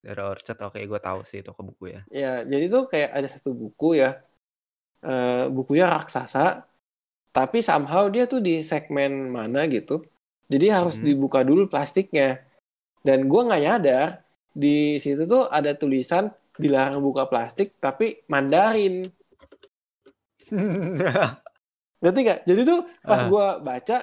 Daerah 0.00 0.32
Orchard 0.32 0.58
oke 0.62 0.78
gue 0.78 1.00
tahu 1.02 1.20
sih 1.26 1.42
toko 1.42 1.66
buku 1.66 1.94
ya. 1.94 2.00
Ya 2.08 2.32
jadi 2.46 2.70
tuh 2.70 2.86
kayak 2.86 3.10
ada 3.10 3.28
satu 3.28 3.50
buku 3.52 3.98
ya 3.98 4.22
uh, 5.02 5.50
bukunya 5.50 5.90
raksasa 5.90 6.64
tapi 7.34 7.60
somehow 7.66 8.06
dia 8.06 8.30
tuh 8.30 8.38
di 8.38 8.62
segmen 8.62 9.34
mana 9.34 9.66
gitu 9.66 9.98
jadi 10.48 10.76
harus 10.76 11.00
hmm. 11.00 11.04
dibuka 11.04 11.40
dulu 11.40 11.68
plastiknya. 11.68 12.44
Dan 13.04 13.28
gue 13.28 13.40
nggak 13.42 13.62
nyadar 13.64 14.24
di 14.54 14.96
situ 14.96 15.28
tuh 15.28 15.48
ada 15.50 15.76
tulisan 15.76 16.32
dilarang 16.56 17.02
buka 17.02 17.28
plastik 17.28 17.76
tapi 17.80 18.24
Mandarin. 18.30 19.08
Ngerti 22.04 22.20
gak? 22.20 22.40
Jadi 22.44 22.60
tuh 22.68 22.80
pas 23.00 23.20
uh. 23.24 23.28
gue 23.28 23.46
baca, 23.64 23.96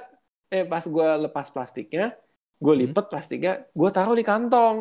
eh 0.49 0.65
pas 0.65 0.81
gue 0.81 1.09
lepas 1.29 1.47
plastiknya, 1.53 2.17
gue 2.61 2.73
hmm. 2.73 2.81
lipet 2.85 3.05
hmm. 3.09 3.11
plastiknya, 3.11 3.53
gue 3.73 3.89
taruh 3.89 4.15
di 4.15 4.23
kantong. 4.23 4.77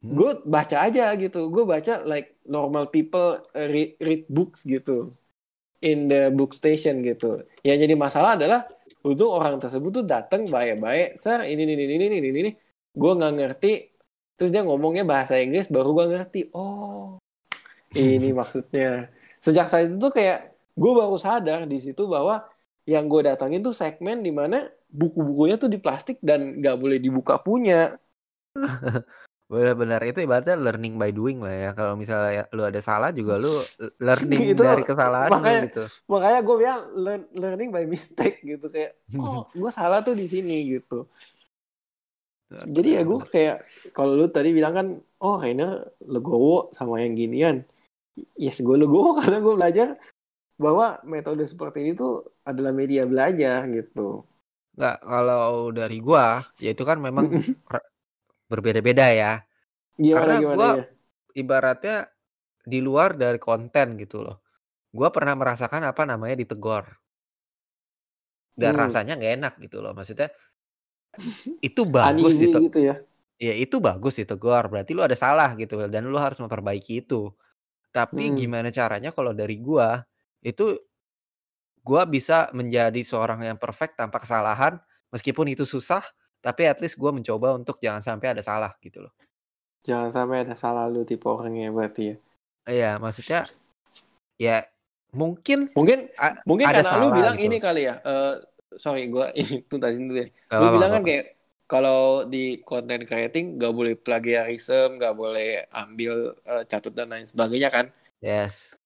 Hmm. 0.00 0.12
Gue 0.16 0.40
baca 0.48 0.76
aja 0.88 1.12
gitu. 1.20 1.52
Gue 1.52 1.68
baca 1.68 2.00
like 2.08 2.40
normal 2.48 2.88
people 2.88 3.44
uh, 3.52 3.68
read, 3.68 4.00
read 4.00 4.24
books 4.32 4.64
gitu 4.64 5.12
in 5.84 6.08
the 6.08 6.32
book 6.32 6.56
station 6.56 7.04
gitu. 7.04 7.44
Yang 7.60 7.88
jadi 7.88 7.94
masalah 8.00 8.40
adalah 8.40 8.64
untuk 9.04 9.28
orang 9.28 9.60
tersebut 9.60 9.90
tuh 10.00 10.04
datang 10.08 10.48
baik-baik 10.48 11.20
sir 11.20 11.44
ini 11.44 11.68
ini 11.68 11.76
ini 11.76 11.94
ini 12.00 12.16
ini 12.18 12.28
ini 12.32 12.50
gue 12.96 13.12
nggak 13.12 13.32
ngerti 13.36 13.72
terus 14.34 14.50
dia 14.50 14.64
ngomongnya 14.64 15.04
bahasa 15.04 15.36
Inggris 15.36 15.68
baru 15.68 15.92
gue 15.92 16.06
ngerti 16.16 16.40
oh 16.56 17.20
ini 17.92 18.32
maksudnya 18.40 19.12
sejak 19.36 19.68
saat 19.68 19.92
itu 19.92 20.00
tuh 20.00 20.08
kayak 20.08 20.56
gue 20.74 20.92
baru 20.96 21.20
sadar 21.20 21.68
di 21.68 21.78
situ 21.78 22.08
bahwa 22.08 22.48
yang 22.88 23.04
gue 23.06 23.28
datangin 23.28 23.60
tuh 23.60 23.76
segmen 23.76 24.24
di 24.24 24.32
mana 24.32 24.64
buku-bukunya 24.94 25.58
tuh 25.58 25.66
di 25.66 25.82
plastik 25.82 26.22
dan 26.22 26.62
nggak 26.62 26.78
boleh 26.78 27.02
dibuka 27.02 27.42
punya 27.42 27.98
Benar-benar 29.44 30.00
itu 30.08 30.24
ibaratnya 30.24 30.56
learning 30.56 30.96
by 30.96 31.12
doing 31.12 31.38
lah 31.44 31.52
ya. 31.52 31.70
Kalau 31.76 31.94
misalnya 32.00 32.48
lu 32.56 32.64
ada 32.64 32.80
salah 32.80 33.12
juga 33.12 33.36
lu 33.36 33.52
learning 34.06 34.56
itu, 34.56 34.62
dari 34.64 34.82
kesalahan 34.82 35.30
makanya, 35.30 35.62
gitu. 35.68 35.84
Makanya 36.08 36.40
gue 36.40 36.56
bilang 36.56 36.80
learn, 36.96 37.22
learning 37.36 37.68
by 37.68 37.84
mistake 37.84 38.40
gitu 38.40 38.66
kayak 38.72 38.96
oh 39.20 39.44
gue 39.60 39.70
salah 39.70 40.00
tuh 40.00 40.16
di 40.16 40.24
sini 40.24 40.80
gitu. 40.80 41.04
Jadi 42.54 42.88
ya 42.96 43.02
gue 43.04 43.18
kayak 43.20 43.56
kalau 43.92 44.16
lu 44.16 44.26
tadi 44.32 44.54
bilang 44.54 44.72
kan 44.72 44.86
oh 45.20 45.36
Rainer 45.36 45.92
legowo 46.08 46.72
sama 46.72 47.04
yang 47.04 47.12
ginian. 47.12 47.68
Yes 48.40 48.64
gue 48.64 48.76
legowo 48.80 49.20
karena 49.20 49.44
gue 49.44 49.54
belajar 49.54 49.88
bahwa 50.56 51.02
metode 51.04 51.44
seperti 51.44 51.84
ini 51.84 51.92
tuh 51.92 52.24
adalah 52.48 52.72
media 52.72 53.04
belajar 53.04 53.68
gitu. 53.68 54.24
Enggak, 54.74 54.96
kalau 55.06 55.70
dari 55.70 55.98
gua 56.02 56.42
ya 56.58 56.74
itu 56.74 56.82
kan 56.82 56.98
memang 56.98 57.30
berbeda-beda 58.50 59.06
ya. 59.10 59.32
Gimana, 59.94 60.18
Karena 60.18 60.36
gue 60.42 60.54
ya? 60.54 60.84
ibaratnya 61.38 61.96
di 62.64 62.78
luar 62.82 63.14
dari 63.14 63.38
konten 63.38 63.94
gitu 63.98 64.24
loh. 64.24 64.42
Gue 64.90 65.08
pernah 65.10 65.34
merasakan 65.38 65.86
apa 65.86 66.02
namanya 66.06 66.38
ditegor. 66.38 66.86
Dan 68.54 68.74
hmm. 68.74 68.82
rasanya 68.82 69.12
nggak 69.18 69.34
enak 69.42 69.54
gitu 69.62 69.82
loh. 69.82 69.94
Maksudnya 69.94 70.30
itu 71.62 71.82
bagus 71.94 72.38
gitu. 72.38 72.58
gitu 72.58 72.80
ya. 72.82 72.96
Ya 73.38 73.54
itu 73.54 73.78
bagus 73.78 74.18
ditegor. 74.18 74.70
Berarti 74.70 74.94
lu 74.94 75.02
ada 75.02 75.18
salah 75.18 75.54
gitu 75.58 75.78
dan 75.86 76.06
lu 76.06 76.18
harus 76.18 76.38
memperbaiki 76.38 77.06
itu. 77.06 77.30
Tapi 77.94 78.30
hmm. 78.30 78.34
gimana 78.34 78.68
caranya 78.74 79.14
kalau 79.14 79.30
dari 79.30 79.58
gue 79.58 79.88
itu 80.42 80.74
gue 81.84 82.02
bisa 82.08 82.48
menjadi 82.56 83.00
seorang 83.04 83.44
yang 83.44 83.60
perfect 83.60 84.00
tanpa 84.00 84.18
kesalahan 84.24 84.80
meskipun 85.12 85.52
itu 85.52 85.68
susah 85.68 86.00
tapi 86.44 86.68
at 86.68 86.76
least 86.80 87.00
gue 87.00 87.08
mencoba 87.08 87.56
untuk 87.56 87.80
jangan 87.80 88.04
sampai 88.04 88.36
ada 88.36 88.44
salah 88.44 88.76
gitu 88.84 89.00
loh. 89.00 89.12
Jangan 89.84 90.12
sampai 90.12 90.44
ada 90.44 90.52
salah 90.52 90.84
lu 90.88 91.04
tipe 91.04 91.24
orangnya 91.24 91.72
berarti 91.72 92.02
ya. 92.12 92.16
Iya, 92.64 92.90
maksudnya 93.00 93.48
ya 94.36 94.64
mungkin 95.14 95.70
mungkin 95.72 96.10
mungkin 96.44 96.66
ada 96.68 96.82
karena 96.84 97.00
lu 97.00 97.08
bilang 97.16 97.36
gitu. 97.40 97.46
ini 97.48 97.56
kali 97.60 97.82
ya. 97.88 98.00
Uh, 98.04 98.40
sorry, 98.76 99.08
gue 99.08 99.24
ini 99.40 99.64
tuntasin 99.64 100.08
dulu 100.08 100.20
ya. 100.20 100.28
Gak 100.52 100.60
lu 100.60 100.66
bilang 100.76 100.90
kan 101.00 101.02
kayak 101.04 101.24
kalau 101.64 102.28
di 102.28 102.60
content 102.60 103.08
creating 103.08 103.56
gak 103.56 103.72
boleh 103.72 103.96
plagiarism, 103.96 105.00
gak 105.00 105.16
boleh 105.16 105.64
ambil 105.72 106.36
uh, 106.44 106.64
catut 106.68 106.92
dan 106.92 107.08
lain 107.08 107.24
sebagainya 107.24 107.72
kan? 107.72 107.88
Yes. 108.20 108.76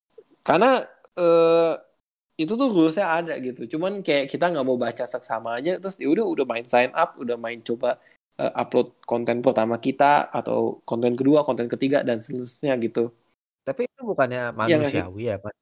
Karena 0.46 0.86
uh, 1.18 1.74
itu 2.38 2.52
tuh 2.54 2.68
rulesnya 2.70 3.06
ada 3.10 3.34
gitu. 3.42 3.66
Cuman 3.76 4.00
kayak 4.06 4.30
kita 4.30 4.44
nggak 4.54 4.66
mau 4.66 4.78
baca 4.78 5.04
seksama 5.04 5.58
aja 5.58 5.82
terus 5.82 5.98
ya 5.98 6.06
udah 6.06 6.24
udah 6.24 6.46
main 6.46 6.66
sign 6.70 6.94
up 6.94 7.18
udah 7.18 7.34
main 7.34 7.58
coba 7.66 7.98
uh, 8.38 8.52
upload 8.54 8.94
konten 9.02 9.42
pertama 9.42 9.76
kita 9.82 10.30
atau 10.30 10.78
konten 10.86 11.18
kedua 11.18 11.42
konten 11.42 11.66
ketiga 11.66 12.06
dan 12.06 12.22
seterusnya 12.22 12.78
gitu. 12.78 13.10
Tapi 13.66 13.90
itu 13.90 14.00
bukannya 14.06 14.54
iya 14.54 14.78
manusiawi 14.78 15.22
ya, 15.28 15.36
ya 15.36 15.44
Pak 15.44 15.52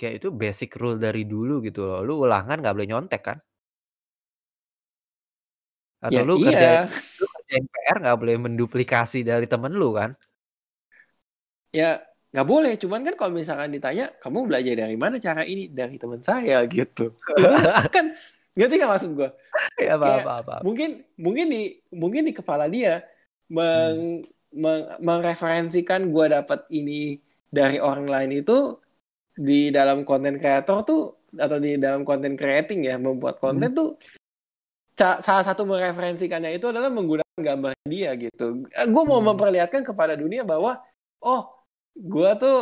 kayak 0.00 0.14
itu 0.18 0.28
basic 0.32 0.70
rule 0.80 0.96
dari 0.96 1.28
dulu 1.28 1.60
gitu 1.60 1.84
loh. 1.84 2.00
Lu 2.00 2.24
ulangan 2.24 2.56
nggak 2.58 2.74
boleh 2.74 2.88
nyontek 2.90 3.22
kan? 3.22 3.38
Atau 6.00 6.16
ya, 6.16 6.22
lu 6.24 6.34
iya. 6.40 6.48
kerja 6.48 6.70
lu 7.20 7.26
kerjain 7.28 7.64
PR 7.68 7.96
nggak 8.00 8.18
boleh 8.18 8.36
menduplikasi 8.40 9.20
dari 9.20 9.44
temen 9.44 9.76
lu 9.76 9.92
kan? 9.92 10.10
Ya 11.70 12.09
nggak 12.30 12.46
boleh 12.46 12.78
cuman 12.78 13.00
kan 13.02 13.14
kalau 13.18 13.32
misalkan 13.34 13.74
ditanya 13.74 14.14
kamu 14.22 14.46
belajar 14.46 14.74
dari 14.86 14.94
mana 14.94 15.18
cara 15.18 15.42
ini 15.42 15.66
dari 15.66 15.98
teman 15.98 16.22
saya 16.22 16.62
gitu 16.70 17.18
kan 17.90 18.14
ngerti 18.54 18.74
nggak 18.78 18.90
maksud 18.90 19.10
gue 19.18 19.30
ya, 19.82 19.98
apa, 19.98 20.06
apa, 20.22 20.32
apa, 20.42 20.54
mungkin 20.62 21.02
mungkin 21.18 21.46
di 21.50 21.62
mungkin 21.90 22.22
di 22.26 22.32
kepala 22.34 22.70
dia 22.70 23.02
meng, 23.50 24.22
hmm. 24.22 24.58
meng, 24.58 24.82
mereferensikan 25.02 26.10
gue 26.10 26.26
dapat 26.30 26.66
ini 26.70 27.18
dari 27.50 27.82
orang 27.82 28.06
lain 28.06 28.42
itu 28.42 28.78
di 29.34 29.74
dalam 29.74 30.06
konten 30.06 30.38
kreator 30.38 30.86
tuh 30.86 31.02
atau 31.34 31.58
di 31.58 31.78
dalam 31.78 32.06
konten 32.06 32.34
creating 32.38 32.86
ya 32.86 32.98
membuat 32.98 33.42
konten 33.42 33.74
hmm. 33.74 33.78
tuh 33.78 33.90
salah 35.00 35.44
satu 35.46 35.64
mereferensikannya 35.64 36.52
itu 36.54 36.68
adalah 36.68 36.92
menggunakan 36.92 37.40
gambar 37.40 37.72
dia 37.88 38.12
gitu. 38.20 38.68
Gue 38.68 39.02
mau 39.08 39.16
hmm. 39.24 39.32
memperlihatkan 39.32 39.80
kepada 39.80 40.12
dunia 40.12 40.44
bahwa 40.44 40.76
oh 41.24 41.59
gue 41.96 42.30
tuh 42.40 42.56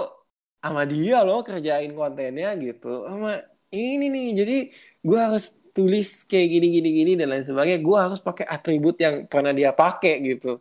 sama 0.58 0.82
dia 0.84 1.22
loh 1.22 1.40
kerjain 1.46 1.92
kontennya 1.94 2.54
gitu. 2.58 3.06
Sama 3.06 3.42
ini 3.72 4.06
nih 4.10 4.26
jadi 4.34 4.56
gue 5.04 5.18
harus 5.18 5.54
tulis 5.76 6.26
kayak 6.26 6.48
gini 6.50 6.66
gini 6.74 6.88
gini 6.90 7.12
dan 7.14 7.30
lain 7.30 7.46
sebagainya. 7.46 7.80
Gue 7.84 7.98
harus 7.98 8.20
pakai 8.22 8.46
atribut 8.48 8.96
yang 8.98 9.24
pernah 9.30 9.54
dia 9.54 9.70
pakai 9.70 10.18
gitu. 10.24 10.58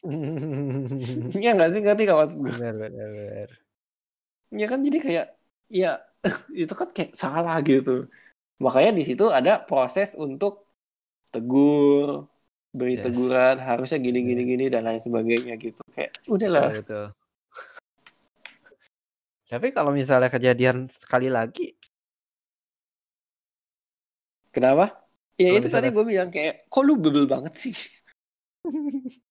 Ya 1.44 1.52
nggak 1.52 1.70
sih? 1.76 1.80
Ngerti 1.84 2.02
gak 2.08 2.18
maksud 2.18 2.38
gue 2.40 2.52
benar 2.56 2.74
benar 2.78 3.08
benar. 3.12 3.48
Ya 4.50 4.66
kan 4.66 4.80
jadi 4.80 4.98
kayak 5.02 5.26
ya 5.70 6.00
itu 6.62 6.72
kan 6.72 6.88
kayak 6.94 7.12
salah 7.12 7.56
gitu. 7.60 8.08
Makanya 8.60 8.92
di 8.92 9.02
situ 9.04 9.28
ada 9.32 9.60
proses 9.60 10.12
untuk 10.16 10.68
tegur 11.32 12.28
beri 12.70 12.98
yes. 12.98 13.02
teguran 13.02 13.56
harusnya 13.58 13.98
gini 13.98 14.22
gini 14.22 14.42
gini 14.46 14.64
dan 14.70 14.86
lain 14.86 15.02
sebagainya 15.02 15.58
gitu. 15.58 15.82
Kayak 15.90 16.14
udahlah. 16.30 16.70
Betul, 16.70 17.06
tapi 19.50 19.74
kalau 19.74 19.90
misalnya 19.90 20.30
kejadian 20.30 20.86
sekali 20.86 21.26
lagi 21.26 21.74
Kenapa? 24.50 25.06
Ya 25.38 25.56
itu 25.56 25.70
misalnya... 25.70 25.88
tadi 25.88 25.88
gue 25.94 26.04
bilang 26.04 26.28
kayak, 26.28 26.66
kok 26.66 26.82
lu 26.84 26.98
bebel 26.98 27.24
banget 27.30 27.54
sih? 27.54 27.74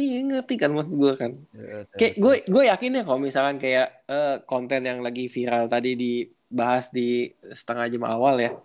iya 0.00 0.24
ngerti 0.24 0.56
kan 0.56 0.72
maksud 0.72 0.96
gue 0.96 1.12
kan. 1.14 1.32
Ya, 1.52 1.84
kayak 2.00 2.14
gue 2.16 2.34
gue 2.48 2.62
yakin 2.66 2.96
ya 2.96 3.02
kalau 3.04 3.20
misalkan 3.20 3.56
kayak 3.60 4.08
uh, 4.08 4.40
konten 4.48 4.88
yang 4.88 5.04
lagi 5.04 5.28
viral 5.28 5.68
tadi 5.68 5.94
dibahas 5.94 6.88
di 6.90 7.28
setengah 7.52 7.86
jam 7.92 8.04
awal 8.08 8.40
ya. 8.40 8.56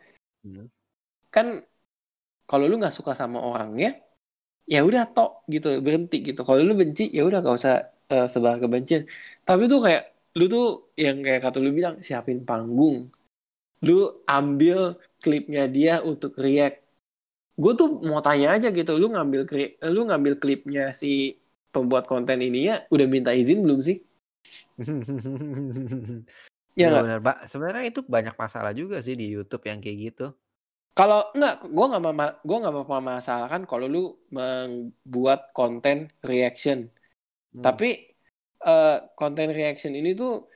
Hmm. 0.47 0.71
Kan 1.29 1.61
kalau 2.47 2.65
lu 2.65 2.79
nggak 2.79 2.95
suka 2.95 3.11
sama 3.11 3.43
orangnya, 3.43 3.99
ya 4.63 4.87
udah 4.87 5.03
tok 5.11 5.43
gitu 5.51 5.83
berhenti 5.83 6.23
gitu 6.23 6.47
kalau 6.47 6.63
lu 6.63 6.75
benci 6.75 7.11
ya 7.11 7.23
udah 7.23 7.39
gak 7.39 7.55
usah 7.55 7.75
uh, 8.11 8.27
sebar 8.27 8.59
kebencian 8.59 9.07
tapi 9.47 9.63
tuh 9.71 9.79
kayak 9.79 10.16
lu 10.37 10.45
tuh 10.45 10.93
yang 10.93 11.25
kayak 11.25 11.41
kata 11.49 11.57
lu 11.57 11.73
bilang 11.73 11.97
siapin 12.05 12.45
panggung. 12.45 13.09
Lu 13.81 14.21
ambil 14.29 15.01
klipnya 15.17 15.65
dia 15.65 15.99
untuk 16.05 16.37
react. 16.37 16.85
Gue 17.57 17.73
tuh 17.73 17.89
mau 18.05 18.21
tanya 18.21 18.53
aja 18.53 18.69
gitu 18.69 19.01
lu 19.01 19.09
ngambil 19.09 19.49
lu 19.89 20.01
ngambil 20.05 20.37
klipnya 20.37 20.93
si 20.93 21.41
pembuat 21.73 22.05
konten 22.05 22.37
ini 22.37 22.69
ya 22.69 22.85
udah 22.93 23.07
minta 23.09 23.33
izin 23.33 23.65
belum 23.65 23.81
sih? 23.81 23.97
Ya 26.77 26.93
benar 26.93 27.17
pak 27.25 27.49
sebenarnya 27.49 27.89
itu 27.89 28.05
banyak 28.05 28.37
masalah 28.37 28.69
juga 28.69 29.01
sih 29.01 29.17
di 29.17 29.33
YouTube 29.33 29.65
yang 29.65 29.81
kayak 29.81 29.97
gitu. 29.97 30.29
Kalau 30.93 31.29
enggak, 31.33 31.65
gue 31.65 31.85
nggak 31.89 32.03
mama, 32.05 32.25
gue 32.41 32.57
nggak 32.57 33.21
kan 33.49 33.61
kalau 33.65 33.85
lu 33.89 34.13
membuat 34.29 35.49
konten 35.57 36.13
reaction. 36.21 36.89
Hmm. 37.53 37.65
Tapi 37.65 38.16
uh, 38.65 38.97
konten 39.13 39.53
reaction 39.53 39.93
ini 39.93 40.17
tuh 40.17 40.47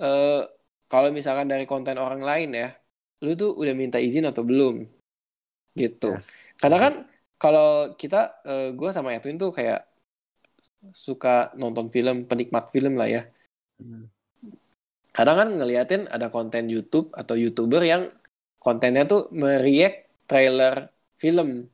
uh, 0.00 0.42
kalau 0.88 1.10
misalkan 1.10 1.50
dari 1.50 1.66
konten 1.66 1.98
orang 1.98 2.22
lain 2.22 2.50
ya, 2.54 2.68
lu 3.24 3.34
tuh 3.34 3.56
udah 3.56 3.74
minta 3.74 3.98
izin 3.98 4.30
atau 4.30 4.46
belum? 4.46 4.86
Gitu. 5.74 6.10
Yes. 6.14 6.54
Karena 6.60 6.78
kan 6.78 6.94
kalau 7.34 7.98
kita, 7.98 8.40
uh, 8.46 8.70
eh, 8.70 8.70
gue 8.72 8.90
sama 8.94 9.10
Edwin 9.16 9.40
tuh 9.40 9.50
kayak 9.50 9.82
suka 10.94 11.50
nonton 11.58 11.90
film, 11.90 12.28
penikmat 12.30 12.70
film 12.70 12.94
lah 12.94 13.10
ya. 13.10 13.22
Hmm. 13.80 14.06
Kadang 15.10 15.36
kan 15.40 15.48
ngeliatin 15.56 16.06
ada 16.10 16.30
konten 16.30 16.70
YouTube 16.70 17.10
atau 17.14 17.34
YouTuber 17.34 17.82
yang 17.82 18.10
kontennya 18.62 19.06
tuh 19.06 19.30
meriak 19.34 20.10
trailer 20.30 20.94
film. 21.18 21.73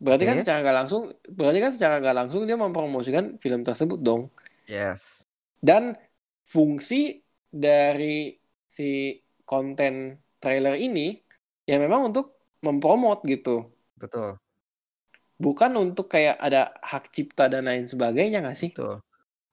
Berarti 0.00 0.24
okay. 0.24 0.30
kan 0.32 0.36
secara 0.40 0.58
nggak 0.64 0.76
langsung, 0.80 1.02
berarti 1.28 1.58
kan 1.60 1.72
secara 1.76 1.94
nggak 2.00 2.16
langsung 2.16 2.40
dia 2.48 2.56
mempromosikan 2.56 3.36
film 3.36 3.60
tersebut 3.60 4.00
dong. 4.00 4.32
Yes. 4.64 5.28
Dan 5.60 5.92
fungsi 6.40 7.20
dari 7.52 8.32
si 8.64 9.20
konten 9.44 10.16
trailer 10.40 10.80
ini 10.80 11.20
ya 11.68 11.76
memang 11.76 12.08
untuk 12.08 12.40
mempromot 12.64 13.20
gitu. 13.28 13.68
Betul. 14.00 14.40
Bukan 15.36 15.72
untuk 15.76 16.08
kayak 16.08 16.40
ada 16.40 16.72
hak 16.80 17.12
cipta 17.12 17.52
dan 17.52 17.68
lain 17.68 17.84
sebagainya 17.84 18.40
nggak 18.40 18.56
sih? 18.56 18.72
Betul. 18.72 19.04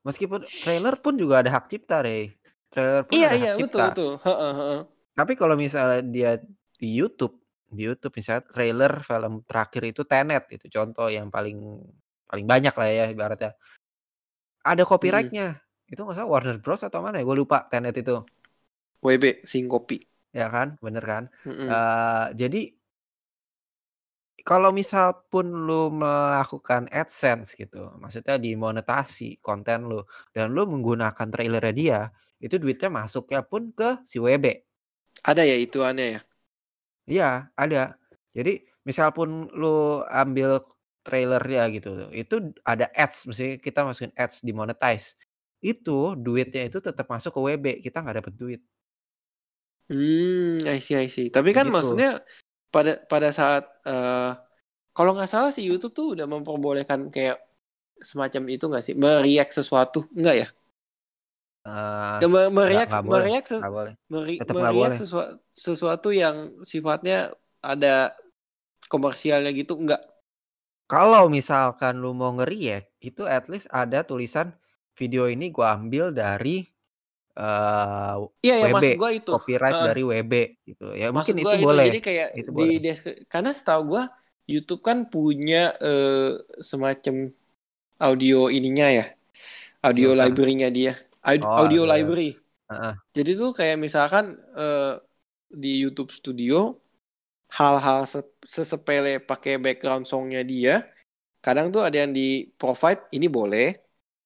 Meskipun 0.07 0.39
trailer 0.47 0.95
pun 0.95 1.19
juga 1.19 1.43
ada 1.43 1.59
hak 1.59 1.67
cipta, 1.67 1.99
Rey. 1.99 2.31
Trailer 2.71 3.03
pun 3.03 3.19
iya, 3.19 3.27
ada 3.27 3.35
iya, 3.35 3.51
hak 3.51 3.59
cipta. 3.59 3.91
betul, 3.91 4.11
betul. 4.15 4.79
Tapi 5.17 5.33
kalau 5.35 5.55
misalnya 5.59 6.01
dia 6.07 6.31
di 6.79 6.89
YouTube, 6.95 7.35
di 7.67 7.83
YouTube 7.83 8.15
misalnya 8.15 8.47
trailer 8.47 8.93
film 9.03 9.43
terakhir 9.43 9.83
itu 9.83 10.01
Tenet 10.07 10.47
itu 10.51 10.65
contoh 10.71 11.11
yang 11.11 11.27
paling 11.27 11.83
paling 12.27 12.45
banyak 12.47 12.73
lah 12.75 12.87
ya 12.87 13.05
ibaratnya. 13.11 13.51
Ada 14.63 14.83
copyrightnya. 14.83 15.55
Hmm. 15.55 15.91
Itu 15.91 16.03
nggak 16.03 16.19
salah 16.19 16.29
Warner 16.31 16.57
Bros 16.59 16.83
atau 16.83 16.99
mana 16.99 17.19
ya? 17.19 17.23
Gue 17.23 17.37
lupa 17.39 17.67
Tenet 17.71 17.95
itu. 17.95 18.19
WB 18.99 19.43
Singkopi. 19.43 19.99
Ya 20.35 20.51
kan, 20.51 20.75
bener 20.83 21.01
kan? 21.01 21.23
-hmm. 21.47 21.67
uh, 21.71 22.27
jadi 22.35 22.75
kalau 24.47 24.71
misal 24.71 25.27
pun 25.27 25.43
lu 25.67 25.91
melakukan 25.91 26.87
AdSense 26.87 27.59
gitu, 27.59 27.91
maksudnya 27.99 28.39
dimonetasi 28.39 29.43
konten 29.43 29.91
lu 29.91 29.99
dan 30.31 30.55
lu 30.55 30.63
menggunakan 30.63 31.27
trailernya 31.27 31.73
dia, 31.75 31.99
itu 32.39 32.55
duitnya 32.55 32.87
masuknya 32.87 33.43
pun 33.43 33.75
ke 33.75 33.99
si 34.07 34.23
WB. 34.23 34.45
Ada 35.27 35.43
ya 35.43 35.57
itu 35.59 35.83
aneh 35.83 36.15
ya? 36.15 36.21
Iya, 37.07 37.47
ada. 37.55 37.95
Jadi 38.35 38.67
misal 38.83 39.15
pun 39.15 39.47
lu 39.55 40.03
ambil 40.11 40.61
trailer 41.01 41.39
dia 41.47 41.63
gitu, 41.71 42.11
itu 42.11 42.51
ada 42.67 42.91
ads, 42.91 43.31
mesti 43.31 43.55
kita 43.63 43.87
masukin 43.87 44.11
ads 44.19 44.43
di 44.43 44.51
monetize. 44.51 45.15
Itu 45.63 46.19
duitnya 46.19 46.67
itu 46.67 46.83
tetap 46.83 47.07
masuk 47.07 47.31
ke 47.31 47.39
WB, 47.39 47.65
kita 47.79 48.03
nggak 48.03 48.17
dapet 48.19 48.33
duit. 48.35 48.61
Hmm, 49.87 50.59
I 50.67 50.83
see, 50.83 50.99
I 50.99 51.07
see. 51.07 51.31
Tapi 51.31 51.55
kan 51.55 51.71
gitu. 51.71 51.79
maksudnya 51.79 52.19
pada 52.67 52.99
pada 53.07 53.31
saat 53.31 53.63
uh, 53.87 54.35
kalau 54.91 55.15
nggak 55.15 55.31
salah 55.31 55.55
sih 55.55 55.63
YouTube 55.63 55.95
tuh 55.95 56.07
udah 56.19 56.27
memperbolehkan 56.27 57.07
kayak 57.07 57.39
semacam 58.03 58.43
itu 58.51 58.65
nggak 58.67 58.83
sih 58.83 58.93
meriak 58.93 59.49
sesuatu 59.49 60.05
nggak 60.13 60.35
ya 60.35 60.47
Uh, 61.67 62.47
meriak 62.55 62.87
meriak 63.03 63.43
ses 63.43 63.59
meriak 64.07 64.95
sesuatu, 64.95 65.35
sesuatu 65.51 66.09
yang 66.15 66.55
sifatnya 66.63 67.35
ada 67.59 68.15
komersialnya 68.87 69.51
gitu 69.51 69.75
enggak 69.75 69.99
kalau 70.87 71.27
misalkan 71.27 71.99
lu 71.99 72.15
mau 72.15 72.31
ngeriak 72.39 72.87
itu 73.03 73.27
at 73.27 73.51
least 73.51 73.67
ada 73.75 74.07
tulisan 74.07 74.55
video 74.95 75.27
ini 75.27 75.51
gua 75.51 75.75
ambil 75.75 76.15
dari 76.15 76.63
uh, 77.35 78.23
iya, 78.39 78.63
iya, 78.63 78.71
WB 78.71 78.85
gua 78.95 79.11
itu. 79.11 79.31
copyright 79.35 79.77
uh, 79.77 79.85
dari 79.91 80.03
WB 80.07 80.33
gitu. 80.63 80.87
Ya 80.95 81.11
mungkin 81.11 81.35
itu, 81.37 81.47
itu 81.51 81.67
boleh. 81.67 81.85
jadi 81.91 81.99
kayak 81.99 82.27
itu 82.39 82.49
di 82.55 82.79
boleh. 82.79 83.15
karena 83.27 83.51
setahu 83.51 83.81
gua 83.91 84.03
YouTube 84.47 84.81
kan 84.81 85.11
punya 85.11 85.75
uh, 85.77 86.39
semacam 86.63 87.35
audio 87.99 88.47
ininya 88.47 88.87
ya 88.87 89.05
audio 89.83 90.15
library-nya 90.15 90.71
dia 90.71 90.95
audio, 91.27 91.47
oh, 91.47 91.59
audio 91.67 91.81
library. 91.83 92.31
Uh-uh. 92.71 92.95
Jadi 93.11 93.31
tuh 93.35 93.51
kayak 93.51 93.77
misalkan 93.79 94.39
uh, 94.55 94.99
di 95.51 95.83
YouTube 95.83 96.11
Studio 96.15 96.79
hal-hal 97.47 98.03
sesepele 98.43 99.23
pakai 99.23 99.55
background 99.55 100.03
songnya 100.03 100.43
dia, 100.43 100.83
kadang 101.39 101.71
tuh 101.71 101.83
ada 101.83 102.03
yang 102.03 102.11
di 102.11 102.51
provide 102.59 103.07
ini 103.15 103.31
boleh, 103.31 103.71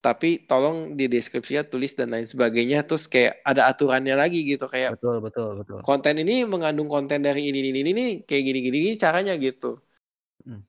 tapi 0.02 0.42
tolong 0.42 0.98
di 0.98 1.06
deskripsinya 1.06 1.62
tulis 1.62 1.94
dan 1.94 2.10
lain 2.10 2.26
sebagainya 2.26 2.82
terus 2.82 3.06
kayak 3.06 3.38
ada 3.46 3.70
aturannya 3.70 4.18
lagi 4.18 4.42
gitu 4.42 4.66
kayak 4.66 4.98
betul 4.98 5.22
betul 5.22 5.62
betul 5.62 5.78
konten 5.86 6.18
ini 6.18 6.42
mengandung 6.42 6.90
konten 6.90 7.22
dari 7.22 7.46
ini 7.46 7.62
ini 7.62 7.70
ini, 7.70 7.90
ini 7.94 8.04
kayak 8.26 8.42
gini 8.42 8.58
gini, 8.66 8.76
gini 8.82 8.96
caranya 8.98 9.38
gitu 9.38 9.78
hmm. 10.42 10.62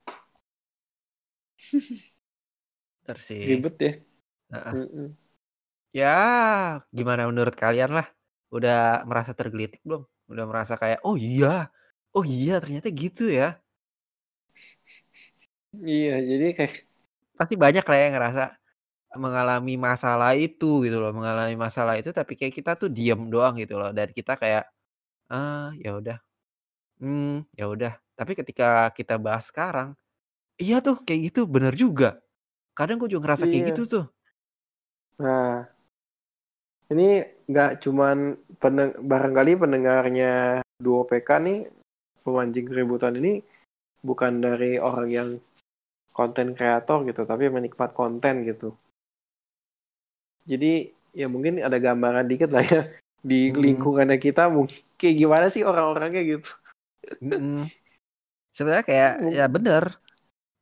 Tersi. 3.10 3.36
ribet 3.42 3.76
ya 3.82 3.94
uh 4.54 4.86
-uh. 4.86 5.23
Ya, 5.94 6.10
gimana 6.98 7.30
menurut 7.30 7.54
kalian 7.54 7.92
lah? 7.94 8.08
Udah 8.50 9.06
merasa 9.10 9.32
tergelitik 9.38 9.82
belum? 9.86 10.04
Udah 10.32 10.46
merasa 10.50 10.74
kayak, 10.82 11.00
"Oh 11.06 11.14
iya, 11.18 11.70
oh 12.18 12.26
iya 12.26 12.58
ternyata 12.62 12.90
gitu 12.94 13.30
ya." 13.30 13.62
Iya, 15.94 16.14
jadi 16.30 16.46
kayak 16.58 16.74
Pasti 17.34 17.56
banyak 17.58 17.86
lah 17.86 17.98
yang 17.98 18.12
ngerasa 18.16 18.44
mengalami 19.18 19.76
masalah 19.80 20.34
itu 20.38 20.86
gitu 20.86 20.98
loh, 21.02 21.12
mengalami 21.16 21.56
masalah 21.58 21.96
itu 22.00 22.12
tapi 22.14 22.36
kayak 22.40 22.54
kita 22.56 22.72
tuh 22.80 22.90
diem 22.92 23.20
doang 23.32 23.56
gitu 23.62 23.78
loh, 23.82 23.92
dan 23.96 24.10
kita 24.14 24.36
kayak, 24.40 24.66
"Ah, 25.32 25.72
ya 25.82 25.98
udah. 25.98 26.18
Hmm, 27.02 27.46
ya 27.58 27.68
udah." 27.72 27.94
Tapi 28.18 28.34
ketika 28.40 28.90
kita 28.96 29.18
bahas 29.22 29.50
sekarang, 29.52 29.96
iya 30.62 30.80
tuh 30.86 31.00
kayak 31.06 31.34
gitu, 31.34 31.42
bener 31.50 31.74
juga. 31.78 32.20
Kadang 32.78 32.98
gue 33.04 33.10
juga 33.14 33.30
ngerasa 33.32 33.46
kayak 33.52 33.64
gitu 33.76 33.82
iya. 33.82 33.90
tuh. 33.90 34.06
Nah 35.20 35.73
ini 36.94 37.26
nggak 37.50 37.84
cuman 37.84 38.38
peneng 38.62 38.94
barangkali 39.04 39.52
pendengarnya 39.60 40.62
duo 40.80 41.04
PK 41.04 41.30
nih 41.44 41.60
pemancing 42.24 42.68
keributan 42.70 43.18
ini 43.20 43.44
bukan 44.00 44.40
dari 44.40 44.80
orang 44.80 45.08
yang 45.12 45.30
konten 46.14 46.54
kreator 46.54 47.04
gitu, 47.10 47.26
tapi 47.26 47.50
menikmat 47.50 47.92
konten 47.92 48.46
gitu. 48.46 48.78
Jadi 50.46 50.92
ya 51.16 51.28
mungkin 51.28 51.62
ada 51.62 51.78
gambaran 51.82 52.26
dikit 52.30 52.54
lah 52.54 52.64
ya 52.64 52.84
di 53.24 53.50
hmm. 53.50 53.58
lingkungannya 53.58 54.20
kita 54.20 54.52
mungkin 54.52 54.78
kayak 55.00 55.16
gimana 55.16 55.46
sih 55.50 55.64
orang-orangnya 55.64 56.22
gitu. 56.22 56.50
Hmm. 57.20 57.66
Sebenarnya 58.54 58.86
kayak 58.86 59.14
ya 59.34 59.46
bener. 59.50 59.98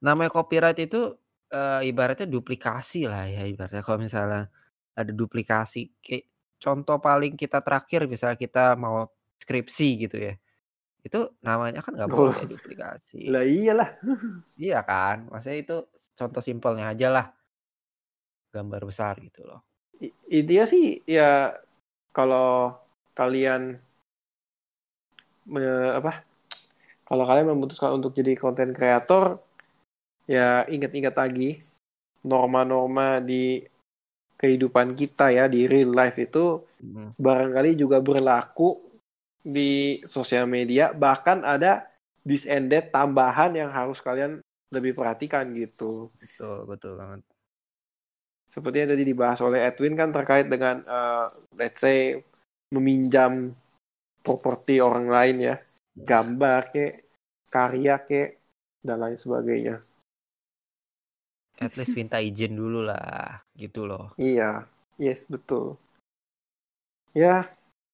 Namanya 0.01 0.33
copyright 0.33 0.79
itu 0.81 1.13
uh, 1.53 1.81
ibaratnya 1.83 2.25
duplikasi 2.25 3.05
lah 3.05 3.27
ya 3.27 3.45
ibaratnya 3.45 3.83
kalau 3.85 3.99
misalnya 4.01 4.49
ada 4.95 5.11
duplikasi. 5.11 5.91
Kayak 6.03 6.29
contoh 6.61 6.97
paling 7.01 7.33
kita 7.33 7.63
terakhir 7.63 8.05
misalnya 8.05 8.37
kita 8.37 8.75
mau 8.77 9.09
skripsi 9.41 9.89
gitu 10.07 10.17
ya. 10.19 10.33
Itu 11.01 11.33
namanya 11.41 11.81
kan 11.81 11.97
nggak 11.97 12.11
boleh 12.11 12.37
duplikasi. 12.45 13.31
Lah 13.31 13.43
iyalah. 13.45 13.89
Iya 14.61 14.85
kan? 14.85 15.27
Maksudnya 15.31 15.57
itu 15.57 15.77
contoh 16.13 16.41
simpelnya 16.43 16.93
aja 16.93 17.07
lah. 17.09 17.25
Gambar 18.53 18.81
besar 18.85 19.17
gitu 19.23 19.47
loh. 19.47 19.65
Intinya 20.29 20.65
sih 20.65 21.01
ya 21.05 21.55
kalau 22.13 22.73
kalian 23.13 23.77
me, 25.49 25.61
apa? 25.97 26.25
Kalau 27.05 27.27
kalian 27.27 27.51
memutuskan 27.51 27.97
untuk 27.99 28.15
jadi 28.15 28.39
konten 28.39 28.71
kreator 28.71 29.35
ya 30.29 30.63
ingat-ingat 30.69 31.17
lagi 31.17 31.59
norma-norma 32.23 33.19
di 33.19 33.65
kehidupan 34.41 34.97
kita 34.97 35.29
ya 35.29 35.45
di 35.45 35.69
real 35.69 35.93
life 35.93 36.17
itu 36.17 36.65
hmm. 36.81 37.21
barangkali 37.21 37.77
juga 37.77 38.01
berlaku 38.01 38.73
di 39.41 40.01
sosial 40.09 40.49
media 40.49 40.93
bahkan 40.93 41.45
ada 41.45 41.85
that 42.25 42.85
tambahan 42.93 43.53
yang 43.53 43.69
harus 43.69 44.01
kalian 44.01 44.41
lebih 44.71 44.95
perhatikan 44.95 45.45
gitu. 45.51 46.09
Betul, 46.15 46.57
betul 46.65 46.93
banget. 46.95 47.21
Seperti 48.51 48.75
yang 48.83 48.89
tadi 48.95 49.03
dibahas 49.07 49.39
oleh 49.43 49.59
Edwin 49.63 49.95
kan 49.95 50.11
terkait 50.11 50.47
dengan 50.47 50.83
uh, 50.87 51.23
let's 51.55 51.79
say 51.79 52.19
meminjam 52.71 53.51
properti 54.23 54.79
orang 54.79 55.07
lain 55.07 55.51
ya, 55.51 55.55
gambar 55.95 56.71
ke, 56.71 56.85
karya 57.47 57.99
ke, 58.03 58.39
dan 58.83 58.99
lain 58.99 59.17
sebagainya. 59.19 59.79
At 61.61 61.77
least 61.77 61.93
minta 61.93 62.17
izin 62.17 62.57
dulu 62.57 62.81
lah, 62.81 63.45
gitu 63.53 63.85
loh. 63.85 64.17
Iya, 64.17 64.65
yes 64.97 65.29
betul. 65.29 65.77
Ya, 67.13 67.45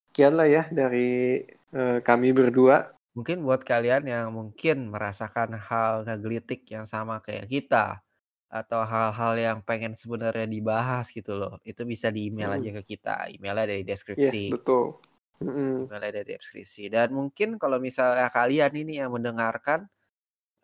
sekian 0.08 0.40
lah 0.40 0.48
ya 0.48 0.64
dari 0.72 1.44
uh, 1.76 2.00
kami 2.00 2.32
berdua. 2.32 2.96
Mungkin 3.12 3.44
buat 3.44 3.68
kalian 3.68 4.08
yang 4.08 4.32
mungkin 4.32 4.88
merasakan 4.88 5.60
hal 5.60 6.08
ngegelitik 6.08 6.64
yang 6.72 6.88
sama 6.88 7.20
kayak 7.20 7.52
kita, 7.52 8.00
atau 8.48 8.80
hal-hal 8.88 9.34
yang 9.36 9.58
pengen 9.60 10.00
sebenarnya 10.00 10.48
dibahas 10.48 11.12
gitu 11.12 11.36
loh, 11.36 11.60
itu 11.68 11.84
bisa 11.84 12.08
di 12.08 12.32
email 12.32 12.56
Hmm. 12.56 12.64
aja 12.64 12.70
ke 12.80 12.96
kita. 12.96 13.28
Emailnya 13.28 13.68
dari 13.68 13.84
Yes, 13.84 14.00
deskripsi. 14.00 14.56
betul. 14.56 14.96
Mm-mm. 15.44 15.84
Emailnya 15.84 16.12
dari 16.24 16.40
deskripsi. 16.40 16.88
Dan 16.88 17.12
mungkin 17.12 17.60
kalau 17.60 17.84
misalnya 17.84 18.32
kalian 18.32 18.72
ini 18.80 19.04
yang 19.04 19.12
mendengarkan 19.12 19.84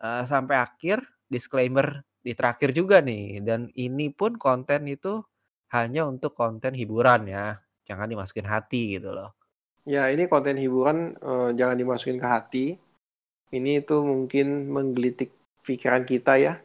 eh, 0.00 0.24
sampai 0.24 0.56
akhir, 0.64 1.04
disclaimer 1.28 2.00
di 2.24 2.32
terakhir 2.32 2.72
juga 2.72 3.04
nih. 3.04 3.44
Dan 3.44 3.68
ini 3.76 4.08
pun 4.08 4.40
konten 4.40 4.88
itu 4.88 5.20
hanya 5.76 6.08
untuk 6.08 6.32
konten 6.32 6.72
hiburan 6.72 7.28
ya, 7.28 7.60
jangan 7.84 8.08
dimasukin 8.08 8.48
hati 8.48 8.96
gitu 8.96 9.12
loh. 9.12 9.36
Ya, 9.84 10.08
ini 10.08 10.24
konten 10.32 10.56
hiburan 10.56 11.12
eh, 11.20 11.50
jangan 11.52 11.76
dimasukin 11.76 12.16
ke 12.16 12.26
hati. 12.26 12.66
Ini 13.52 13.84
itu 13.84 14.00
mungkin 14.00 14.72
menggelitik 14.72 15.30
pikiran 15.62 16.08
kita 16.08 16.40
ya. 16.40 16.56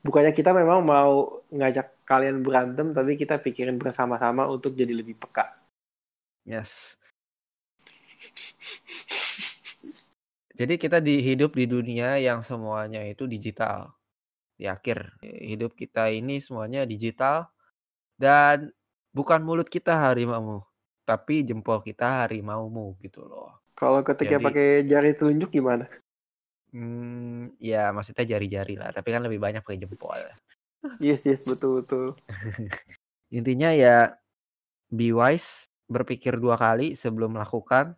Bukannya 0.00 0.32
kita 0.32 0.56
memang 0.56 0.80
mau 0.80 1.28
ngajak 1.52 2.08
kalian 2.08 2.40
berantem, 2.40 2.88
tapi 2.88 3.20
kita 3.20 3.36
pikirin 3.36 3.76
bersama-sama 3.76 4.48
untuk 4.48 4.72
jadi 4.72 4.96
lebih 4.96 5.20
peka. 5.20 5.44
Yes. 6.48 6.96
Jadi 10.56 10.80
kita 10.80 11.04
di 11.04 11.20
hidup 11.20 11.52
di 11.52 11.68
dunia 11.68 12.16
yang 12.16 12.40
semuanya 12.40 13.04
itu 13.04 13.28
digital. 13.28 13.99
Di 14.60 14.68
akhir 14.68 15.16
hidup 15.24 15.72
kita 15.72 16.12
ini 16.12 16.36
semuanya 16.36 16.84
digital 16.84 17.48
dan 18.20 18.68
bukan 19.08 19.40
mulut 19.40 19.72
kita 19.72 19.96
harimaumu, 19.96 20.60
tapi 21.08 21.40
jempol 21.40 21.80
kita 21.80 22.28
harimaumu 22.28 22.92
gitu 23.00 23.24
loh. 23.24 23.64
Kalau 23.72 24.04
ketika 24.04 24.36
Jadi- 24.36 24.44
pakai 24.44 24.68
jari 24.84 25.16
telunjuk 25.16 25.48
gimana? 25.48 25.88
Hmm, 26.76 27.56
ya 27.56 27.88
maksudnya 27.88 28.36
jari-jari 28.36 28.76
lah, 28.76 28.92
tapi 28.92 29.16
kan 29.16 29.24
lebih 29.24 29.40
banyak 29.40 29.64
pakai 29.64 29.80
jempol. 29.80 30.20
Yes, 31.00 31.24
yes, 31.24 31.48
betul, 31.48 31.80
betul. 31.80 32.12
Intinya 33.32 33.72
ya 33.72 34.12
be 34.92 35.16
wise, 35.16 35.72
berpikir 35.88 36.36
dua 36.36 36.60
kali 36.60 36.92
sebelum 36.92 37.40
melakukan 37.40 37.96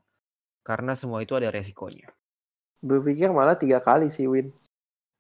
karena 0.62 0.94
semua 0.94 1.26
itu 1.26 1.34
ada 1.34 1.50
resikonya. 1.50 2.06
Berpikir 2.78 3.34
malah 3.34 3.58
tiga 3.58 3.82
kali 3.82 4.14
sih, 4.14 4.30
Win. 4.30 4.54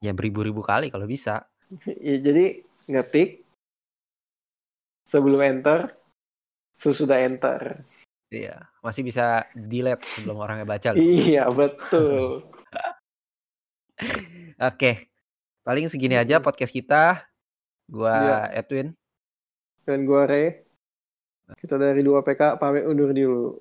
Ya 0.02 0.10
beribu-ribu 0.10 0.60
kali 0.60 0.90
kalau 0.90 1.06
bisa. 1.06 1.46
Ya, 2.04 2.20
jadi 2.20 2.60
ngetik 2.92 3.48
sebelum 5.08 5.40
enter, 5.40 5.88
sesudah 6.76 7.16
enter. 7.24 7.80
Iya, 8.28 8.68
masih 8.84 9.04
bisa 9.04 9.48
delete 9.56 10.04
sebelum 10.04 10.44
orangnya 10.44 10.68
baca 10.68 10.92
loh. 10.92 11.00
Iya, 11.00 11.48
betul. 11.48 12.44
Oke. 14.72 15.12
Paling 15.62 15.86
segini 15.88 16.18
aja 16.18 16.36
Mm-mm. 16.36 16.48
podcast 16.48 16.72
kita. 16.74 17.24
Gua 17.86 18.48
Edwin. 18.52 18.92
Dan 19.86 20.04
gue 20.04 20.22
Re. 20.26 20.44
Kita 21.56 21.76
dari 21.76 22.00
2PK 22.00 22.56
pamit 22.56 22.84
undur 22.84 23.12
dulu. 23.12 23.60